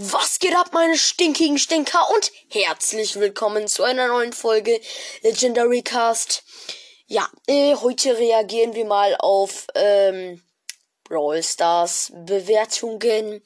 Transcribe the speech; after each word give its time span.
Was 0.00 0.38
geht 0.38 0.54
ab, 0.54 0.68
meine 0.72 0.96
stinkigen 0.96 1.58
Stinker 1.58 2.08
und 2.14 2.30
herzlich 2.50 3.16
willkommen 3.16 3.66
zu 3.66 3.82
einer 3.82 4.06
neuen 4.06 4.32
Folge 4.32 4.80
Legendary 5.22 5.82
Cast. 5.82 6.44
Ja, 7.08 7.28
äh, 7.48 7.74
heute 7.74 8.16
reagieren 8.16 8.76
wir 8.76 8.84
mal 8.84 9.16
auf 9.18 9.66
ähm, 9.74 10.40
Brawl 11.02 11.42
Stars 11.42 12.12
Bewertungen. 12.14 13.42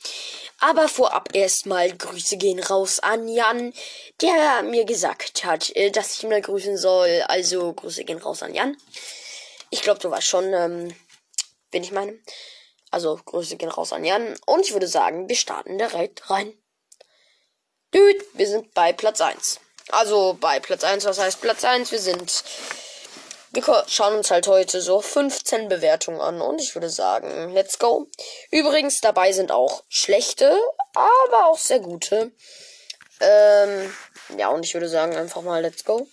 Aber 0.60 0.88
vorab 0.88 1.34
erstmal 1.34 1.96
Grüße 1.96 2.36
gehen 2.36 2.60
raus 2.60 3.00
an 3.00 3.28
Jan, 3.28 3.72
der 4.20 4.62
mir 4.62 4.84
gesagt 4.84 5.46
hat, 5.46 5.74
äh, 5.74 5.90
dass 5.90 6.16
ich 6.16 6.24
ihn 6.24 6.28
mal 6.28 6.42
grüßen 6.42 6.76
soll. 6.76 7.22
Also 7.28 7.72
Grüße 7.72 8.04
gehen 8.04 8.18
raus 8.18 8.42
an 8.42 8.54
Jan. 8.54 8.76
Ich 9.70 9.80
glaube, 9.80 10.00
du 10.00 10.10
weißt 10.10 10.28
schon, 10.28 10.52
ähm, 10.52 10.94
wen 11.70 11.82
ich 11.82 11.92
meine. 11.92 12.18
Also, 12.92 13.18
Grüße 13.24 13.56
gehen 13.56 13.70
raus 13.70 13.92
an 13.92 14.04
Jan. 14.04 14.36
Und 14.46 14.66
ich 14.66 14.72
würde 14.72 14.86
sagen, 14.86 15.28
wir 15.28 15.36
starten 15.36 15.78
direkt 15.78 16.30
rein. 16.30 16.52
Dude, 17.90 18.24
wir 18.34 18.46
sind 18.46 18.72
bei 18.74 18.92
Platz 18.92 19.20
1. 19.20 19.60
Also 19.90 20.36
bei 20.40 20.60
Platz 20.60 20.84
1, 20.84 21.04
was 21.04 21.18
heißt 21.18 21.40
Platz 21.40 21.64
1? 21.64 21.90
Wir 21.90 21.98
sind. 21.98 22.44
Wir 23.50 23.84
schauen 23.86 24.16
uns 24.16 24.30
halt 24.30 24.46
heute 24.46 24.80
so 24.80 25.02
15 25.02 25.68
Bewertungen 25.68 26.20
an 26.22 26.40
und 26.40 26.58
ich 26.58 26.74
würde 26.74 26.88
sagen, 26.88 27.52
let's 27.52 27.78
go. 27.78 28.06
Übrigens, 28.50 29.02
dabei 29.02 29.32
sind 29.32 29.52
auch 29.52 29.82
schlechte, 29.90 30.58
aber 30.94 31.46
auch 31.46 31.58
sehr 31.58 31.80
gute. 31.80 32.32
Ähm, 33.20 33.94
ja, 34.38 34.48
und 34.48 34.64
ich 34.64 34.72
würde 34.72 34.88
sagen, 34.88 35.14
einfach 35.16 35.42
mal 35.42 35.60
let's 35.60 35.84
go. 35.84 36.06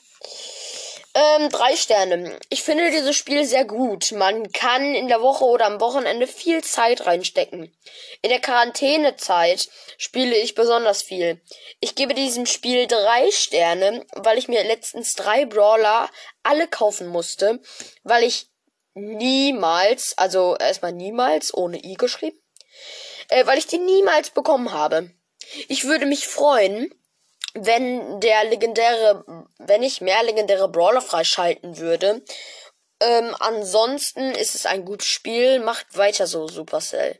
Ähm, 1.19 1.49
drei 1.49 1.75
Sterne. 1.75 2.39
Ich 2.47 2.63
finde 2.63 2.91
dieses 2.91 3.13
Spiel 3.13 3.43
sehr 3.43 3.65
gut. 3.65 4.13
Man 4.13 4.53
kann 4.53 4.95
in 4.95 5.09
der 5.09 5.21
Woche 5.21 5.43
oder 5.43 5.65
am 5.65 5.81
Wochenende 5.81 6.27
viel 6.27 6.63
Zeit 6.63 7.05
reinstecken. 7.05 7.75
In 8.21 8.29
der 8.29 8.39
Quarantänezeit 8.39 9.67
spiele 9.97 10.37
ich 10.37 10.55
besonders 10.55 11.01
viel. 11.01 11.41
Ich 11.81 11.95
gebe 11.95 12.13
diesem 12.13 12.45
Spiel 12.45 12.87
drei 12.87 13.29
Sterne, 13.31 14.05
weil 14.13 14.37
ich 14.37 14.47
mir 14.47 14.63
letztens 14.63 15.15
drei 15.15 15.45
Brawler 15.45 16.09
alle 16.41 16.69
kaufen 16.69 17.07
musste, 17.07 17.59
weil 18.03 18.23
ich 18.23 18.47
niemals, 18.93 20.17
also 20.17 20.55
erstmal 20.55 20.93
niemals 20.93 21.53
ohne 21.53 21.83
i 21.83 21.95
geschrieben, 21.95 22.41
äh, 23.27 23.45
weil 23.45 23.57
ich 23.57 23.67
die 23.67 23.77
niemals 23.77 24.29
bekommen 24.29 24.71
habe. 24.71 25.11
Ich 25.67 25.83
würde 25.83 26.05
mich 26.05 26.29
freuen, 26.29 26.93
wenn 27.53 28.19
der 28.19 28.43
legendäre, 28.45 29.23
wenn 29.57 29.83
ich 29.83 30.01
mehr 30.01 30.23
legendäre 30.23 30.69
Brawler 30.69 31.01
freischalten 31.01 31.77
würde. 31.77 32.21
Ähm, 33.01 33.35
ansonsten 33.39 34.31
ist 34.35 34.55
es 34.55 34.65
ein 34.65 34.85
gutes 34.85 35.07
Spiel. 35.07 35.59
Macht 35.59 35.97
weiter 35.97 36.27
so, 36.27 36.47
Supercell. 36.47 37.19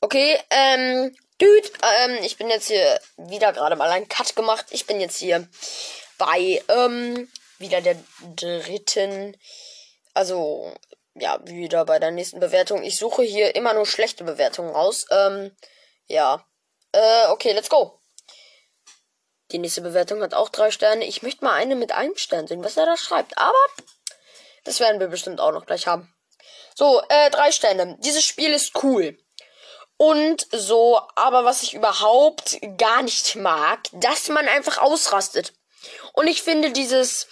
Okay, 0.00 0.38
ähm, 0.50 1.14
Dude, 1.38 1.70
ähm, 1.82 2.18
ich 2.22 2.36
bin 2.36 2.50
jetzt 2.50 2.68
hier 2.68 3.00
wieder 3.16 3.52
gerade 3.52 3.76
mal 3.76 3.90
einen 3.90 4.08
Cut 4.08 4.36
gemacht. 4.36 4.66
Ich 4.70 4.86
bin 4.86 5.00
jetzt 5.00 5.18
hier 5.18 5.48
bei, 6.18 6.62
ähm, 6.68 7.28
wieder 7.58 7.80
der 7.80 7.96
dritten, 8.36 9.36
also, 10.14 10.72
ja, 11.14 11.40
wieder 11.44 11.84
bei 11.84 11.98
der 11.98 12.10
nächsten 12.10 12.40
Bewertung. 12.40 12.82
Ich 12.82 12.96
suche 12.96 13.22
hier 13.22 13.54
immer 13.54 13.74
nur 13.74 13.86
schlechte 13.86 14.24
Bewertungen 14.24 14.70
raus. 14.70 15.06
Ähm, 15.10 15.54
ja. 16.06 16.46
Äh, 16.92 17.26
okay, 17.28 17.52
let's 17.52 17.68
go. 17.68 18.01
Die 19.52 19.58
nächste 19.58 19.82
Bewertung 19.82 20.22
hat 20.22 20.34
auch 20.34 20.48
drei 20.48 20.70
Sterne. 20.70 21.04
Ich 21.04 21.22
möchte 21.22 21.44
mal 21.44 21.52
eine 21.52 21.76
mit 21.76 21.92
einem 21.92 22.16
Stern 22.16 22.46
sehen, 22.46 22.64
was 22.64 22.76
er 22.76 22.86
da 22.86 22.96
schreibt. 22.96 23.36
Aber 23.36 23.58
das 24.64 24.80
werden 24.80 24.98
wir 24.98 25.08
bestimmt 25.08 25.40
auch 25.40 25.52
noch 25.52 25.66
gleich 25.66 25.86
haben. 25.86 26.12
So, 26.74 27.02
äh, 27.08 27.30
drei 27.30 27.52
Sterne. 27.52 27.96
Dieses 28.00 28.24
Spiel 28.24 28.52
ist 28.52 28.82
cool. 28.82 29.18
Und 29.98 30.46
so, 30.50 31.00
aber 31.14 31.44
was 31.44 31.62
ich 31.62 31.74
überhaupt 31.74 32.58
gar 32.78 33.02
nicht 33.02 33.36
mag, 33.36 33.80
dass 33.92 34.28
man 34.28 34.48
einfach 34.48 34.78
ausrastet. 34.78 35.52
Und 36.14 36.26
ich 36.26 36.42
finde 36.42 36.72
dieses 36.72 37.26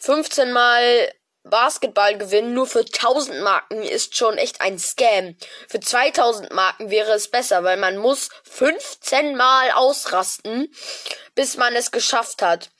15 0.00 0.52
mal 0.52 1.12
Basketball 1.50 2.18
gewinnen 2.18 2.54
nur 2.54 2.66
für 2.66 2.80
1000 2.80 3.40
Marken 3.42 3.82
ist 3.82 4.16
schon 4.16 4.36
echt 4.38 4.60
ein 4.60 4.78
Scam. 4.78 5.36
Für 5.68 5.80
2000 5.80 6.52
Marken 6.52 6.90
wäre 6.90 7.12
es 7.12 7.30
besser, 7.30 7.64
weil 7.64 7.76
man 7.76 7.96
muss 7.96 8.28
15 8.50 9.36
Mal 9.36 9.70
ausrasten, 9.72 10.72
bis 11.34 11.56
man 11.56 11.74
es 11.76 11.90
geschafft 11.90 12.42
hat. 12.42 12.70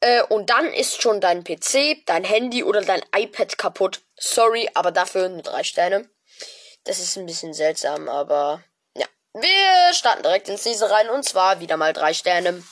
Äh, 0.00 0.22
und 0.24 0.50
dann 0.50 0.72
ist 0.72 1.02
schon 1.02 1.20
dein 1.20 1.44
PC, 1.44 2.04
dein 2.06 2.24
Handy 2.24 2.64
oder 2.64 2.82
dein 2.82 3.02
iPad 3.14 3.56
kaputt. 3.58 4.02
Sorry, 4.16 4.68
aber 4.74 4.92
dafür 4.92 5.28
nur 5.28 5.42
drei 5.42 5.62
Sterne. 5.62 6.08
Das 6.84 6.98
ist 6.98 7.16
ein 7.16 7.26
bisschen 7.26 7.52
seltsam, 7.52 8.08
aber 8.08 8.62
ja. 8.94 9.06
Wir 9.32 9.92
starten 9.92 10.22
direkt 10.22 10.48
ins 10.48 10.64
nächste 10.64 10.90
rein 10.90 11.08
und 11.10 11.24
zwar 11.24 11.60
wieder 11.60 11.76
mal 11.76 11.92
drei 11.92 12.14
Sterne. 12.14 12.62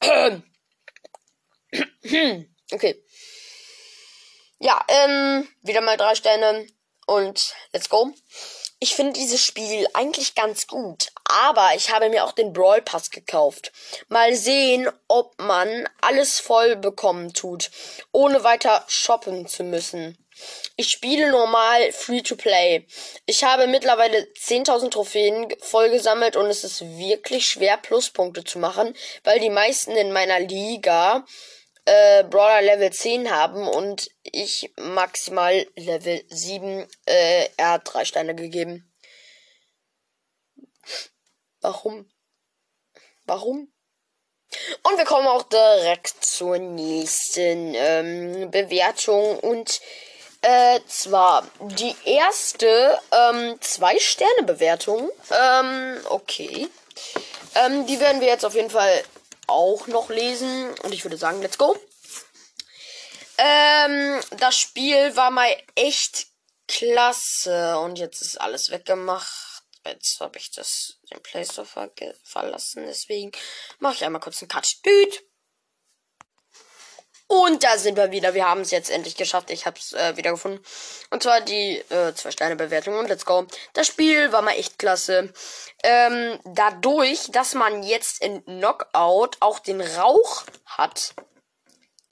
okay. 2.70 3.04
Ja, 4.64 4.80
ähm, 4.88 5.46
wieder 5.60 5.82
mal 5.82 5.98
drei 5.98 6.14
Sterne 6.14 6.66
und 7.04 7.54
let's 7.74 7.90
go. 7.90 8.10
Ich 8.78 8.94
finde 8.94 9.12
dieses 9.12 9.44
Spiel 9.44 9.86
eigentlich 9.92 10.34
ganz 10.34 10.66
gut, 10.66 11.08
aber 11.24 11.72
ich 11.76 11.92
habe 11.92 12.08
mir 12.08 12.24
auch 12.24 12.32
den 12.32 12.54
Brawl 12.54 12.80
Pass 12.80 13.10
gekauft. 13.10 13.72
Mal 14.08 14.34
sehen, 14.34 14.88
ob 15.06 15.38
man 15.38 15.86
alles 16.00 16.40
voll 16.40 16.76
bekommen 16.76 17.34
tut, 17.34 17.70
ohne 18.10 18.42
weiter 18.42 18.82
shoppen 18.88 19.46
zu 19.46 19.64
müssen. 19.64 20.16
Ich 20.76 20.88
spiele 20.88 21.30
normal 21.30 21.92
free 21.92 22.22
to 22.22 22.34
play. 22.34 22.86
Ich 23.26 23.44
habe 23.44 23.66
mittlerweile 23.66 24.16
10.000 24.16 24.92
Trophäen 24.92 25.54
voll 25.60 25.90
gesammelt 25.90 26.36
und 26.36 26.46
es 26.46 26.64
ist 26.64 26.80
wirklich 26.80 27.46
schwer 27.46 27.76
Pluspunkte 27.76 28.44
zu 28.44 28.58
machen, 28.58 28.96
weil 29.24 29.40
die 29.40 29.50
meisten 29.50 29.90
in 29.90 30.10
meiner 30.10 30.40
Liga 30.40 31.26
äh, 31.84 32.24
Brawler 32.24 32.62
Level 32.62 32.92
10 32.92 33.30
haben 33.30 33.66
und 33.68 34.10
ich 34.22 34.72
maximal 34.76 35.66
Level 35.76 36.22
7. 36.28 36.86
Äh, 37.06 37.48
er 37.56 37.72
hat 37.72 37.82
drei 37.84 38.04
Steine 38.04 38.34
gegeben. 38.34 38.90
Warum? 41.60 42.10
Warum? 43.26 43.72
Und 44.82 44.98
wir 44.98 45.04
kommen 45.04 45.26
auch 45.26 45.42
direkt 45.44 46.24
zur 46.24 46.58
nächsten 46.58 47.74
ähm, 47.74 48.50
Bewertung 48.50 49.38
und 49.40 49.80
äh, 50.42 50.80
zwar 50.86 51.46
die 51.60 51.96
erste 52.04 53.00
ähm, 53.10 53.56
zwei 53.60 53.98
Sterne 53.98 54.42
Bewertung. 54.44 55.10
Ähm, 55.30 55.98
okay. 56.10 56.68
Ähm, 57.54 57.86
die 57.86 57.98
werden 57.98 58.20
wir 58.20 58.28
jetzt 58.28 58.44
auf 58.44 58.54
jeden 58.54 58.70
Fall 58.70 59.02
auch 59.46 59.86
noch 59.86 60.10
lesen. 60.10 60.70
Und 60.80 60.92
ich 60.92 61.04
würde 61.04 61.16
sagen, 61.16 61.42
let's 61.42 61.58
go. 61.58 61.76
Ähm, 63.36 64.20
das 64.38 64.56
Spiel 64.56 65.16
war 65.16 65.30
mal 65.30 65.54
echt 65.74 66.28
klasse. 66.68 67.78
Und 67.78 67.98
jetzt 67.98 68.20
ist 68.22 68.40
alles 68.40 68.70
weggemacht. 68.70 69.62
Jetzt 69.86 70.20
habe 70.20 70.38
ich 70.38 70.50
das 70.50 70.98
den 71.10 71.22
Play 71.22 71.44
Store 71.44 71.66
ver 71.66 71.90
verlassen. 72.22 72.84
Deswegen 72.86 73.32
mache 73.78 73.94
ich 73.94 74.04
einmal 74.04 74.20
kurz 74.20 74.40
einen 74.40 74.48
Cut. 74.48 74.66
Düt. 74.84 75.24
Und 77.26 77.64
da 77.64 77.78
sind 77.78 77.96
wir 77.96 78.10
wieder. 78.10 78.34
Wir 78.34 78.46
haben 78.46 78.60
es 78.60 78.70
jetzt 78.70 78.90
endlich 78.90 79.16
geschafft. 79.16 79.50
Ich 79.50 79.64
habe 79.66 79.78
es 79.78 79.92
äh, 79.94 80.16
wieder 80.16 80.32
gefunden. 80.32 80.62
Und 81.10 81.22
zwar 81.22 81.40
die 81.40 81.78
äh, 81.88 82.14
zwei 82.14 82.30
Sterne 82.30 82.56
Bewertung. 82.56 82.98
Und 82.98 83.08
let's 83.08 83.24
go. 83.24 83.46
Das 83.72 83.86
Spiel 83.86 84.30
war 84.30 84.42
mal 84.42 84.52
echt 84.52 84.78
klasse. 84.78 85.32
Ähm, 85.82 86.38
dadurch, 86.44 87.30
dass 87.30 87.54
man 87.54 87.82
jetzt 87.82 88.22
in 88.22 88.44
Knockout 88.44 89.38
auch 89.40 89.58
den 89.58 89.80
Rauch 89.80 90.44
hat, 90.66 91.14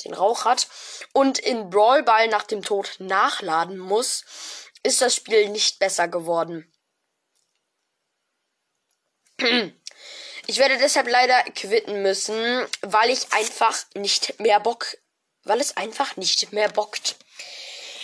den 0.04 0.14
Rauch 0.14 0.44
hat 0.46 0.68
und 1.12 1.38
in 1.38 1.68
Brawl 1.70 2.02
Ball 2.02 2.28
nach 2.28 2.44
dem 2.44 2.62
Tod 2.62 2.96
nachladen 2.98 3.78
muss, 3.78 4.24
ist 4.82 5.02
das 5.02 5.14
Spiel 5.14 5.50
nicht 5.50 5.78
besser 5.78 6.08
geworden. 6.08 6.72
Ich 10.46 10.58
werde 10.58 10.78
deshalb 10.78 11.08
leider 11.08 11.40
quitten 11.54 12.02
müssen, 12.02 12.66
weil 12.82 13.10
ich 13.10 13.32
einfach 13.32 13.76
nicht 13.94 14.40
mehr 14.40 14.60
Bock 14.60 14.96
weil 15.44 15.60
es 15.60 15.76
einfach 15.76 16.16
nicht 16.16 16.52
mehr 16.52 16.68
bockt. 16.68 17.16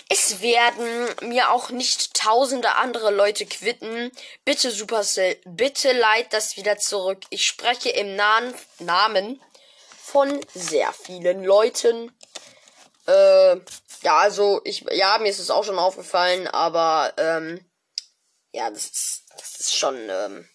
Es 0.09 0.41
werden 0.41 1.07
mir 1.21 1.51
auch 1.51 1.69
nicht 1.69 2.15
tausende 2.15 2.75
andere 2.75 3.11
Leute 3.11 3.45
quitten. 3.45 4.11
Bitte 4.43 4.71
Supercell, 4.71 5.39
bitte 5.45 5.91
leit 5.91 6.33
das 6.33 6.57
wieder 6.57 6.77
zurück. 6.77 7.19
Ich 7.29 7.45
spreche 7.45 7.89
im 7.89 8.15
nahen 8.15 8.53
Namen 8.79 9.41
von 10.01 10.43
sehr 10.53 10.91
vielen 10.93 11.43
Leuten. 11.43 12.11
Äh, 13.05 13.57
ja, 14.01 14.17
also 14.17 14.61
ich, 14.63 14.83
ja, 14.91 15.19
mir 15.19 15.29
ist 15.29 15.39
es 15.39 15.51
auch 15.51 15.63
schon 15.63 15.77
aufgefallen, 15.77 16.47
aber 16.47 17.13
ähm, 17.17 17.63
ja, 18.51 18.69
das 18.71 18.85
ist, 18.85 19.23
das 19.37 19.59
ist 19.59 19.75
schon, 19.75 20.09
ähm, 20.09 20.49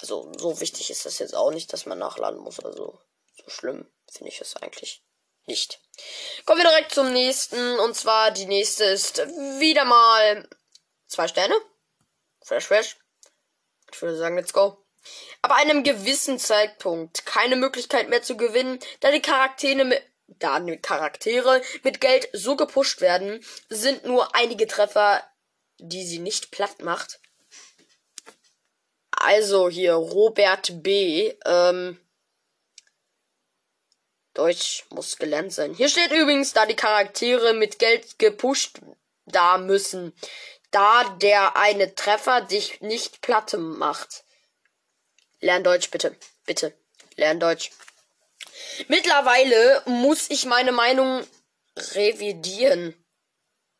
also 0.00 0.32
so 0.36 0.60
wichtig 0.60 0.90
ist 0.90 1.06
das 1.06 1.18
jetzt 1.18 1.34
auch 1.34 1.50
nicht, 1.50 1.72
dass 1.72 1.86
man 1.86 1.98
nachladen 1.98 2.40
muss. 2.40 2.60
Also 2.60 3.00
so 3.36 3.50
schlimm 3.50 3.86
finde 4.10 4.30
ich 4.30 4.40
es 4.40 4.56
eigentlich 4.56 5.02
nicht. 5.46 5.80
Kommen 6.44 6.62
wir 6.62 6.68
direkt 6.68 6.92
zum 6.92 7.12
nächsten. 7.12 7.78
Und 7.80 7.94
zwar 7.94 8.30
die 8.30 8.46
nächste 8.46 8.84
ist 8.84 9.18
wieder 9.18 9.84
mal 9.84 10.48
zwei 11.06 11.26
Sterne. 11.26 11.56
Fresh, 12.42 12.66
fresh. 12.66 12.96
Ich 13.92 14.00
würde 14.00 14.16
sagen, 14.16 14.36
let's 14.36 14.52
go. 14.52 14.84
Aber 15.42 15.56
einem 15.56 15.82
gewissen 15.82 16.38
Zeitpunkt 16.38 17.24
keine 17.24 17.56
Möglichkeit 17.56 18.08
mehr 18.08 18.22
zu 18.22 18.36
gewinnen, 18.36 18.78
da 19.00 19.10
die 19.10 19.22
Charaktere 19.22 19.84
mit, 19.84 20.02
da 20.26 20.60
die 20.60 20.76
Charaktere 20.76 21.62
mit 21.82 22.00
Geld 22.00 22.28
so 22.32 22.56
gepusht 22.56 23.00
werden, 23.00 23.44
sind 23.68 24.04
nur 24.04 24.34
einige 24.34 24.66
Treffer, 24.66 25.24
die 25.78 26.04
sie 26.04 26.18
nicht 26.18 26.50
platt 26.50 26.82
macht. 26.82 27.20
Also 29.20 29.68
hier 29.68 29.94
Robert 29.94 30.82
B. 30.82 31.34
Ähm, 31.44 31.98
Deutsch 34.34 34.86
muss 34.90 35.16
gelernt 35.16 35.52
sein. 35.52 35.74
Hier 35.74 35.88
steht 35.88 36.12
übrigens, 36.12 36.52
da 36.52 36.64
die 36.64 36.76
Charaktere 36.76 37.54
mit 37.54 37.80
Geld 37.80 38.18
gepusht 38.18 38.78
da 39.26 39.58
müssen, 39.58 40.14
da 40.70 41.04
der 41.20 41.56
eine 41.56 41.94
Treffer 41.94 42.42
dich 42.42 42.80
nicht 42.80 43.20
platte 43.20 43.58
macht. 43.58 44.24
Lern 45.40 45.64
Deutsch 45.64 45.90
bitte, 45.90 46.16
bitte, 46.46 46.72
lern 47.16 47.40
Deutsch. 47.40 47.70
Mittlerweile 48.88 49.82
muss 49.86 50.30
ich 50.30 50.46
meine 50.46 50.72
Meinung 50.72 51.26
revidieren. 51.76 52.94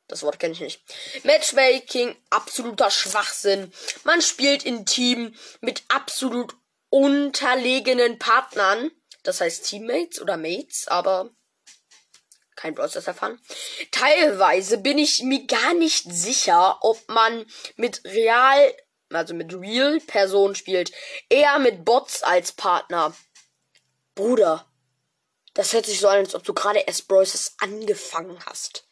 Das 0.08 0.22
Wort 0.22 0.40
kenne 0.40 0.54
ich 0.54 0.60
nicht. 0.60 0.82
Matchmaking, 1.24 2.16
absoluter 2.30 2.90
Schwachsinn. 2.90 3.72
Man 4.04 4.22
spielt 4.22 4.64
in 4.64 4.86
Team 4.86 5.34
mit 5.60 5.82
absolut 5.88 6.54
unterlegenen 6.88 8.18
Partnern. 8.18 8.90
Das 9.22 9.42
heißt 9.42 9.66
Teammates 9.66 10.20
oder 10.20 10.38
Mates, 10.38 10.88
aber 10.88 11.30
kein 12.56 12.74
Browser 12.74 13.06
erfahren. 13.06 13.38
Teilweise 13.92 14.78
bin 14.78 14.98
ich 14.98 15.22
mir 15.22 15.46
gar 15.46 15.74
nicht 15.74 16.10
sicher, 16.10 16.78
ob 16.80 17.08
man 17.08 17.46
mit 17.76 18.02
real, 18.04 18.74
also 19.10 19.34
mit 19.34 19.54
real 19.54 20.00
Personen 20.00 20.54
spielt. 20.54 20.90
Eher 21.28 21.58
mit 21.58 21.84
Bots 21.84 22.22
als 22.22 22.52
Partner. 22.52 23.14
Bruder, 24.14 24.66
das 25.54 25.72
hört 25.72 25.86
sich 25.86 26.00
so 26.00 26.08
an, 26.08 26.18
als 26.18 26.34
ob 26.34 26.42
du 26.44 26.54
gerade 26.54 26.80
erst 26.80 27.06
Bros. 27.06 27.54
angefangen 27.58 28.44
hast. 28.46 28.87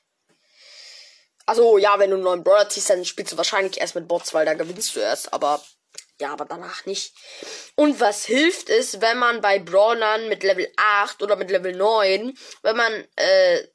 Also, 1.47 1.79
ja, 1.79 1.99
wenn 1.99 2.11
du 2.11 2.17
einen 2.17 2.25
neuen 2.25 2.45
Brawler 2.45 2.69
ziehst, 2.69 2.91
dann 2.91 3.05
spielst 3.05 3.33
du 3.33 3.37
wahrscheinlich 3.37 3.81
erst 3.81 3.95
mit 3.95 4.09
Bots, 4.09 4.35
weil 4.35 4.45
da 4.45 4.55
gewinnst 4.55 4.97
du 4.97 5.01
erst, 5.01 5.33
aber 5.33 5.63
ja, 6.21 6.33
aber 6.33 6.45
danach 6.47 6.87
nicht. 6.87 7.15
Und 7.77 8.01
was 8.01 8.25
hilft 8.25 8.71
es, 8.71 9.01
wenn 9.01 9.19
man 9.19 9.41
bei 9.41 9.59
Brawlern 9.59 10.29
mit 10.29 10.43
Level 10.43 10.71
8 10.77 11.23
oder 11.23 11.37
mit 11.37 11.51
Level 11.51 11.75
9, 11.77 12.37
wenn 12.63 12.77
man, 12.77 13.07
äh, 13.17 13.69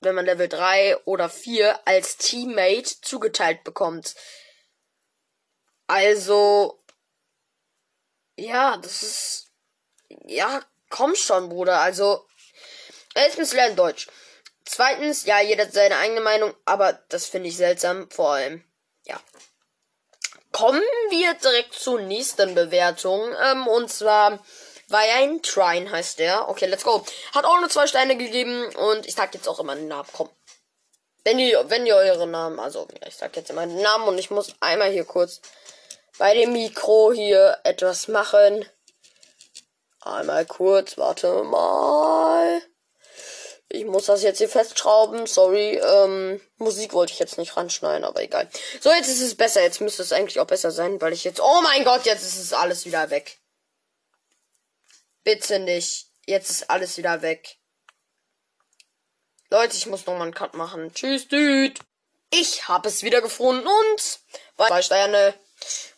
wenn 0.00 0.14
man 0.14 0.26
Level 0.26 0.48
3 0.48 0.98
oder 1.04 1.30
4 1.30 1.86
als 1.86 2.16
Teammate 2.16 3.00
zugeteilt 3.00 3.64
bekommt? 3.64 4.14
Also, 5.86 6.82
ja, 8.36 8.76
das 8.78 9.02
ist, 9.02 9.52
ja, 10.26 10.62
komm 10.90 11.14
schon, 11.14 11.48
Bruder. 11.48 11.80
Also, 11.80 12.26
erstens 13.14 13.52
lernen 13.52 13.76
Deutsch. 13.76 14.08
Zweitens, 14.76 15.24
ja, 15.24 15.40
jeder 15.40 15.64
hat 15.64 15.72
seine 15.72 15.96
eigene 15.96 16.20
Meinung, 16.20 16.54
aber 16.66 16.92
das 17.08 17.24
finde 17.24 17.48
ich 17.48 17.56
seltsam, 17.56 18.10
vor 18.10 18.32
allem, 18.32 18.62
ja. 19.06 19.18
Kommen 20.52 20.82
wir 21.08 21.32
direkt 21.32 21.72
zur 21.72 21.98
nächsten 22.02 22.54
Bewertung, 22.54 23.22
ähm, 23.42 23.66
und 23.68 23.90
zwar 23.90 24.38
ein 24.90 25.40
Trine 25.40 25.90
heißt 25.90 26.18
der. 26.18 26.50
Okay, 26.50 26.66
let's 26.66 26.84
go. 26.84 27.02
Hat 27.34 27.46
auch 27.46 27.58
nur 27.58 27.70
zwei 27.70 27.86
Steine 27.86 28.18
gegeben 28.18 28.66
und 28.76 29.06
ich 29.06 29.14
sag 29.14 29.32
jetzt 29.32 29.48
auch 29.48 29.60
immer 29.60 29.74
den 29.76 29.88
Namen, 29.88 30.10
komm. 30.12 30.28
Wenn 31.24 31.38
ihr, 31.38 31.70
wenn 31.70 31.86
ihr 31.86 31.96
eure 31.96 32.26
Namen, 32.26 32.60
also 32.60 32.86
ich 33.06 33.16
sag 33.16 33.34
jetzt 33.34 33.48
immer 33.48 33.66
den 33.66 33.80
Namen 33.80 34.06
und 34.06 34.18
ich 34.18 34.30
muss 34.30 34.52
einmal 34.60 34.90
hier 34.90 35.06
kurz 35.06 35.40
bei 36.18 36.34
dem 36.34 36.52
Mikro 36.52 37.14
hier 37.14 37.56
etwas 37.64 38.08
machen. 38.08 38.68
Einmal 40.02 40.44
kurz, 40.44 40.98
warte 40.98 41.44
mal. 41.44 42.60
Ich 43.76 43.84
muss 43.84 44.06
das 44.06 44.22
jetzt 44.22 44.38
hier 44.38 44.48
festschrauben. 44.48 45.26
Sorry. 45.26 45.78
Ähm, 45.78 46.40
Musik 46.56 46.92
wollte 46.92 47.12
ich 47.12 47.18
jetzt 47.18 47.38
nicht 47.38 47.56
ranschneiden, 47.56 48.04
aber 48.04 48.22
egal. 48.22 48.48
So, 48.80 48.90
jetzt 48.90 49.08
ist 49.08 49.20
es 49.20 49.36
besser. 49.36 49.62
Jetzt 49.62 49.80
müsste 49.80 50.02
es 50.02 50.12
eigentlich 50.12 50.40
auch 50.40 50.46
besser 50.46 50.70
sein, 50.70 51.00
weil 51.00 51.12
ich 51.12 51.24
jetzt. 51.24 51.40
Oh 51.40 51.60
mein 51.62 51.84
Gott, 51.84 52.06
jetzt 52.06 52.22
ist 52.22 52.38
es 52.38 52.52
alles 52.52 52.86
wieder 52.86 53.10
weg. 53.10 53.38
Bitte 55.24 55.58
nicht. 55.58 56.06
Jetzt 56.26 56.50
ist 56.50 56.70
alles 56.70 56.96
wieder 56.96 57.22
weg. 57.22 57.58
Leute, 59.50 59.76
ich 59.76 59.86
muss 59.86 60.06
nochmal 60.06 60.22
einen 60.22 60.34
Cut 60.34 60.54
machen. 60.54 60.92
Tschüss, 60.92 61.28
Dude. 61.28 61.74
Ich 62.30 62.66
habe 62.66 62.88
es 62.88 63.02
wieder 63.02 63.20
gefunden 63.20 63.66
und 63.66 64.18
zwei 64.56 64.82
Sterne. 64.82 65.34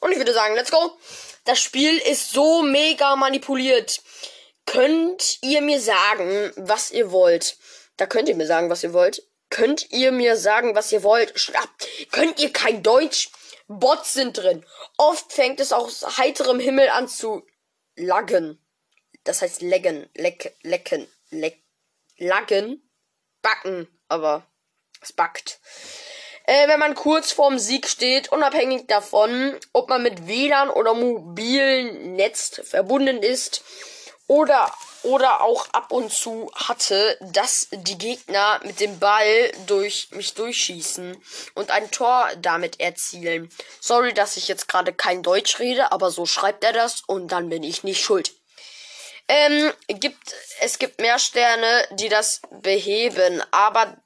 Und 0.00 0.12
ich 0.12 0.18
würde 0.18 0.34
sagen, 0.34 0.54
let's 0.54 0.70
go. 0.70 0.98
Das 1.44 1.58
Spiel 1.58 1.96
ist 1.98 2.32
so 2.32 2.62
mega 2.62 3.16
manipuliert. 3.16 4.02
Könnt 4.70 5.38
ihr 5.40 5.62
mir 5.62 5.80
sagen, 5.80 6.52
was 6.56 6.90
ihr 6.90 7.10
wollt? 7.10 7.56
Da 7.96 8.04
könnt 8.04 8.28
ihr 8.28 8.36
mir 8.36 8.46
sagen, 8.46 8.68
was 8.68 8.84
ihr 8.84 8.92
wollt. 8.92 9.26
Könnt 9.48 9.90
ihr 9.92 10.12
mir 10.12 10.36
sagen, 10.36 10.74
was 10.74 10.92
ihr 10.92 11.02
wollt? 11.02 11.40
Schnapp. 11.40 11.70
Könnt 12.12 12.38
ihr 12.38 12.52
kein 12.52 12.82
Deutsch? 12.82 13.30
Bots 13.66 14.12
sind 14.12 14.36
drin. 14.36 14.66
Oft 14.98 15.32
fängt 15.32 15.58
es 15.60 15.72
aus 15.72 16.18
heiterem 16.18 16.60
Himmel 16.60 16.90
an 16.90 17.08
zu 17.08 17.46
laggen. 17.96 18.62
Das 19.24 19.40
heißt 19.40 19.62
leggen, 19.62 20.10
leck, 20.14 20.54
lecken, 20.62 21.08
leck, 21.30 21.62
laggen, 22.18 22.86
backen, 23.40 23.88
aber 24.08 24.46
es 25.00 25.14
backt. 25.14 25.60
Äh, 26.44 26.68
wenn 26.68 26.78
man 26.78 26.94
kurz 26.94 27.32
vorm 27.32 27.58
Sieg 27.58 27.88
steht, 27.88 28.32
unabhängig 28.32 28.86
davon, 28.86 29.58
ob 29.72 29.88
man 29.88 30.02
mit 30.02 30.26
WLAN 30.26 30.68
oder 30.68 30.92
mobilen 30.92 32.16
Netz 32.16 32.60
verbunden 32.64 33.22
ist, 33.22 33.64
oder 34.28 34.72
oder 35.02 35.42
auch 35.42 35.68
ab 35.72 35.92
und 35.92 36.12
zu 36.12 36.50
hatte, 36.54 37.16
dass 37.20 37.68
die 37.70 37.98
Gegner 37.98 38.60
mit 38.64 38.80
dem 38.80 38.98
Ball 38.98 39.52
durch 39.66 40.08
mich 40.10 40.34
durchschießen 40.34 41.16
und 41.54 41.70
ein 41.70 41.90
Tor 41.90 42.28
damit 42.38 42.80
erzielen. 42.80 43.50
Sorry, 43.80 44.12
dass 44.12 44.36
ich 44.36 44.48
jetzt 44.48 44.68
gerade 44.68 44.92
kein 44.92 45.22
Deutsch 45.22 45.58
rede, 45.60 45.92
aber 45.92 46.10
so 46.10 46.26
schreibt 46.26 46.64
er 46.64 46.72
das 46.72 47.02
und 47.06 47.28
dann 47.28 47.48
bin 47.48 47.62
ich 47.62 47.84
nicht 47.84 48.02
schuld. 48.02 48.32
Ähm, 49.28 49.72
gibt, 49.86 50.34
es 50.60 50.78
gibt 50.78 51.00
mehr 51.00 51.18
Sterne, 51.18 51.86
die 51.92 52.08
das 52.08 52.40
beheben, 52.50 53.42
aber, 53.50 53.96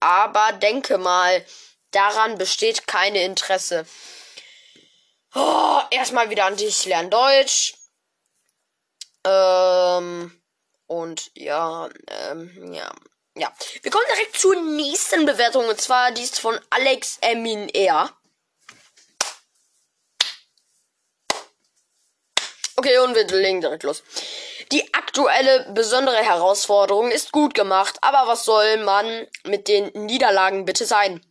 aber 0.00 0.52
denke 0.52 0.98
mal, 0.98 1.44
daran 1.90 2.38
besteht 2.38 2.86
keine 2.86 3.24
Interesse. 3.24 3.86
Oh, 5.34 5.80
erstmal 5.90 6.30
wieder 6.30 6.44
an 6.44 6.56
dich 6.56 6.84
lernen 6.86 7.10
Deutsch. 7.10 7.74
Ähm, 9.24 10.40
und 10.86 11.30
ja, 11.34 11.88
ähm, 12.08 12.72
ja. 12.72 12.90
Ja. 13.36 13.52
Wir 13.82 13.90
kommen 13.90 14.04
direkt 14.12 14.38
zur 14.38 14.60
nächsten 14.60 15.24
Bewertung. 15.24 15.66
Und 15.68 15.80
zwar 15.80 16.10
die 16.12 16.22
ist 16.22 16.40
von 16.40 16.58
Alex 16.70 17.18
Emin 17.20 17.68
R. 17.68 18.12
Okay, 22.76 22.98
und 22.98 23.14
wir 23.14 23.26
legen 23.26 23.60
direkt 23.60 23.82
los. 23.82 24.02
Die 24.72 24.94
aktuelle 24.94 25.70
besondere 25.74 26.16
Herausforderung 26.16 27.10
ist 27.10 27.32
gut 27.32 27.54
gemacht, 27.54 27.98
aber 28.00 28.26
was 28.26 28.44
soll 28.44 28.78
man 28.78 29.26
mit 29.44 29.68
den 29.68 29.88
Niederlagen 30.06 30.64
bitte 30.64 30.86
sein? 30.86 31.24